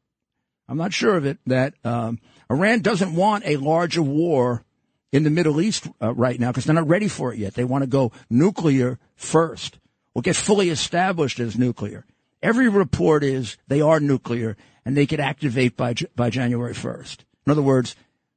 I'm 0.69 0.79
not 0.79 0.93
sure 0.93 1.17
of 1.17 1.27
it 1.27 1.39
that 1.47 1.75
um, 1.85 2.21
Iran 2.51 2.81
doesn't 2.81 3.15
want 3.15 3.45
a 3.47 3.57
larger 3.57 4.03
war 4.03 4.65
in 5.11 5.25
the 5.25 5.31
Middle 5.31 5.61
East 5.61 5.89
uh, 6.01 6.15
right 6.15 6.39
now 6.39 6.51
because 6.51 6.65
they're 6.65 6.75
not 6.75 6.89
ready 6.89 7.09
for 7.09 7.33
it 7.33 7.39
yet. 7.39 7.55
They 7.55 7.65
want 7.65 7.83
to 7.83 7.89
go 7.89 8.13
nuclear 8.31 8.99
first 9.15 9.79
or 10.15 10.23
get 10.23 10.37
fully 10.37 10.71
established 10.71 11.41
as 11.41 11.59
nuclear. 11.59 12.07
Every 12.43 12.69
report 12.69 13.23
is 13.23 13.57
they 13.69 13.81
are 13.81 14.01
nuclear 14.01 14.57
and 14.85 14.97
they 14.97 15.07
could 15.07 15.21
activate 15.21 15.77
by 15.77 15.95
by 16.17 16.31
January 16.31 16.75
1st. 16.75 17.21
In 17.47 17.51
other 17.51 17.63
words, 17.63 17.95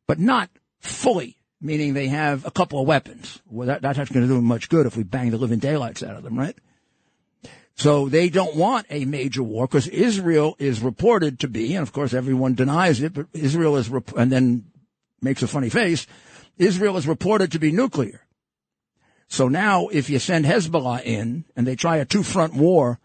but 0.08 0.20
not 0.20 0.50
fully 0.80 1.38
meaning 1.62 1.94
they 1.94 2.08
have 2.08 2.46
a 2.46 2.52
couple 2.52 2.80
of 2.80 2.88
weapons. 2.88 3.42
Well, 3.50 3.68
that, 3.68 3.82
that's 3.82 3.98
not 3.98 4.12
going 4.12 4.26
to 4.26 4.28
do 4.28 4.36
them 4.36 4.46
much 4.46 4.70
good 4.70 4.86
if 4.86 4.96
we 4.96 5.04
bang 5.04 5.32
the 5.32 5.38
living 5.38 5.60
daylights 5.60 6.04
out 6.04 6.16
of 6.16 6.24
them, 6.24 6.38
right? 6.38 6.56
So 7.76 8.08
they 8.08 8.30
don't 8.30 8.56
want 8.56 8.88
a 8.90 9.04
major 9.06 9.44
war 9.44 9.68
because 9.68 9.88
Israel 9.88 10.56
is 10.60 10.80
reported 10.82 11.40
to 11.42 11.50
be, 11.50 11.76
and 11.76 11.84
of 11.84 11.92
course 11.92 12.14
everyone 12.14 12.56
denies 12.56 13.02
it, 13.02 13.14
but 13.14 13.28
Israel 13.34 13.76
is, 13.76 13.90
rep- 13.90 14.16
and 14.16 14.32
then 14.32 14.66
makes 15.22 15.44
a 15.44 15.48
funny 15.48 15.70
face. 15.70 16.08
Israel 16.58 16.96
is 16.96 17.06
reported 17.06 17.52
to 17.52 17.60
be 17.60 17.72
nuclear. 17.72 18.22
So 19.28 19.50
now 19.50 19.88
if 19.88 20.10
you 20.10 20.20
send 20.20 20.46
Hezbollah 20.46 21.04
in 21.04 21.44
and 21.56 21.68
they 21.68 21.76
try 21.76 21.98
a 21.98 22.06
two 22.06 22.24
front 22.24 22.54
war, 22.54 23.00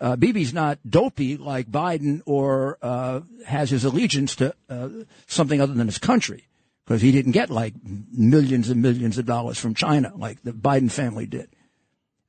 uh, 0.00 0.14
Bibi's 0.14 0.52
not 0.52 0.78
dopey 0.88 1.36
like 1.36 1.68
Biden 1.68 2.20
or 2.26 2.78
uh, 2.82 3.22
has 3.46 3.70
his 3.70 3.84
allegiance 3.84 4.36
to 4.36 4.54
uh, 4.68 4.88
something 5.26 5.60
other 5.60 5.74
than 5.74 5.86
his 5.86 5.98
country 5.98 6.46
because 6.84 7.02
he 7.02 7.10
didn't 7.10 7.32
get 7.32 7.50
like 7.50 7.74
millions 7.82 8.68
and 8.68 8.82
millions 8.82 9.18
of 9.18 9.26
dollars 9.26 9.58
from 9.58 9.74
China 9.74 10.12
like 10.14 10.42
the 10.42 10.52
Biden 10.52 10.92
family 10.92 11.26
did. 11.26 11.48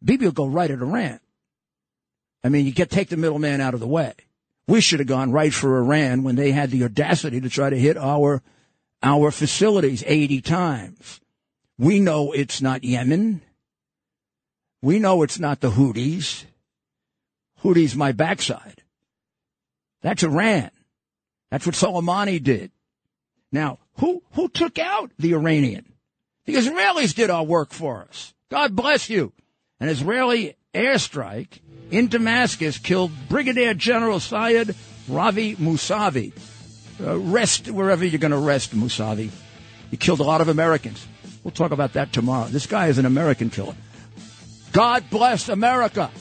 Bibi 0.04 0.26
will 0.26 0.32
go 0.32 0.48
right 0.48 0.72
at 0.72 0.80
Iran. 0.80 1.20
I 2.44 2.50
mean, 2.50 2.66
you 2.66 2.72
get 2.72 2.90
take 2.90 3.10
the 3.10 3.18
middleman 3.18 3.62
out 3.62 3.74
of 3.74 3.80
the 3.80 3.88
way. 3.88 4.14
We 4.68 4.82
should 4.82 5.00
have 5.00 5.08
gone 5.08 5.32
right 5.32 5.54
for 5.54 5.78
Iran 5.78 6.24
when 6.24 6.36
they 6.36 6.52
had 6.52 6.72
the 6.72 6.84
audacity 6.84 7.40
to 7.42 7.50
try 7.50 7.70
to 7.70 7.80
hit 7.80 7.98
our 7.98 8.42
our 9.04 9.32
facilities 9.32 10.04
80 10.06 10.42
times. 10.42 11.22
We 11.78 12.00
know 12.00 12.32
it's 12.32 12.62
not 12.62 12.84
Yemen. 12.84 13.42
We 14.82 15.00
know 15.00 15.22
it's 15.24 15.40
not 15.40 15.62
the 15.62 15.72
Houthis. 15.72 16.46
Houthis 17.64 17.96
my 17.96 18.12
backside. 18.12 18.84
That's 20.02 20.24
Iran. 20.24 20.72
That's 21.52 21.66
what 21.66 21.76
Soleimani 21.76 22.42
did. 22.42 22.72
Now, 23.52 23.80
who, 24.00 24.24
who 24.34 24.50
took 24.50 24.78
out 24.80 25.12
the 25.18 25.34
Iranian? 25.34 25.94
The 26.46 26.56
Israelis 26.56 27.16
did 27.16 27.30
our 27.30 27.44
work 27.44 27.72
for 27.72 28.06
us. 28.10 28.34
God 28.50 28.76
bless 28.76 29.10
you. 29.10 29.34
An 29.80 29.90
Israeli 29.90 30.56
airstrike 30.74 31.60
in 31.92 32.08
Damascus 32.08 32.78
killed 32.78 33.12
Brigadier 33.30 33.74
General 33.74 34.20
Syed 34.20 34.76
Ravi 35.08 35.56
Musavi. 35.56 36.34
Uh, 37.00 37.18
rest 37.20 37.70
wherever 37.70 38.04
you're 38.04 38.20
going 38.20 38.32
to 38.32 38.38
rest, 38.38 38.76
Musavi. 38.76 39.30
He 39.92 39.98
killed 39.98 40.20
a 40.20 40.24
lot 40.24 40.42
of 40.42 40.50
Americans. 40.50 41.06
We'll 41.44 41.52
talk 41.52 41.72
about 41.72 41.94
that 41.94 42.12
tomorrow. 42.12 42.48
This 42.48 42.66
guy 42.66 42.88
is 42.88 42.98
an 42.98 43.06
American 43.06 43.50
killer. 43.50 43.76
God 44.72 45.10
bless 45.10 45.48
America. 45.48 46.12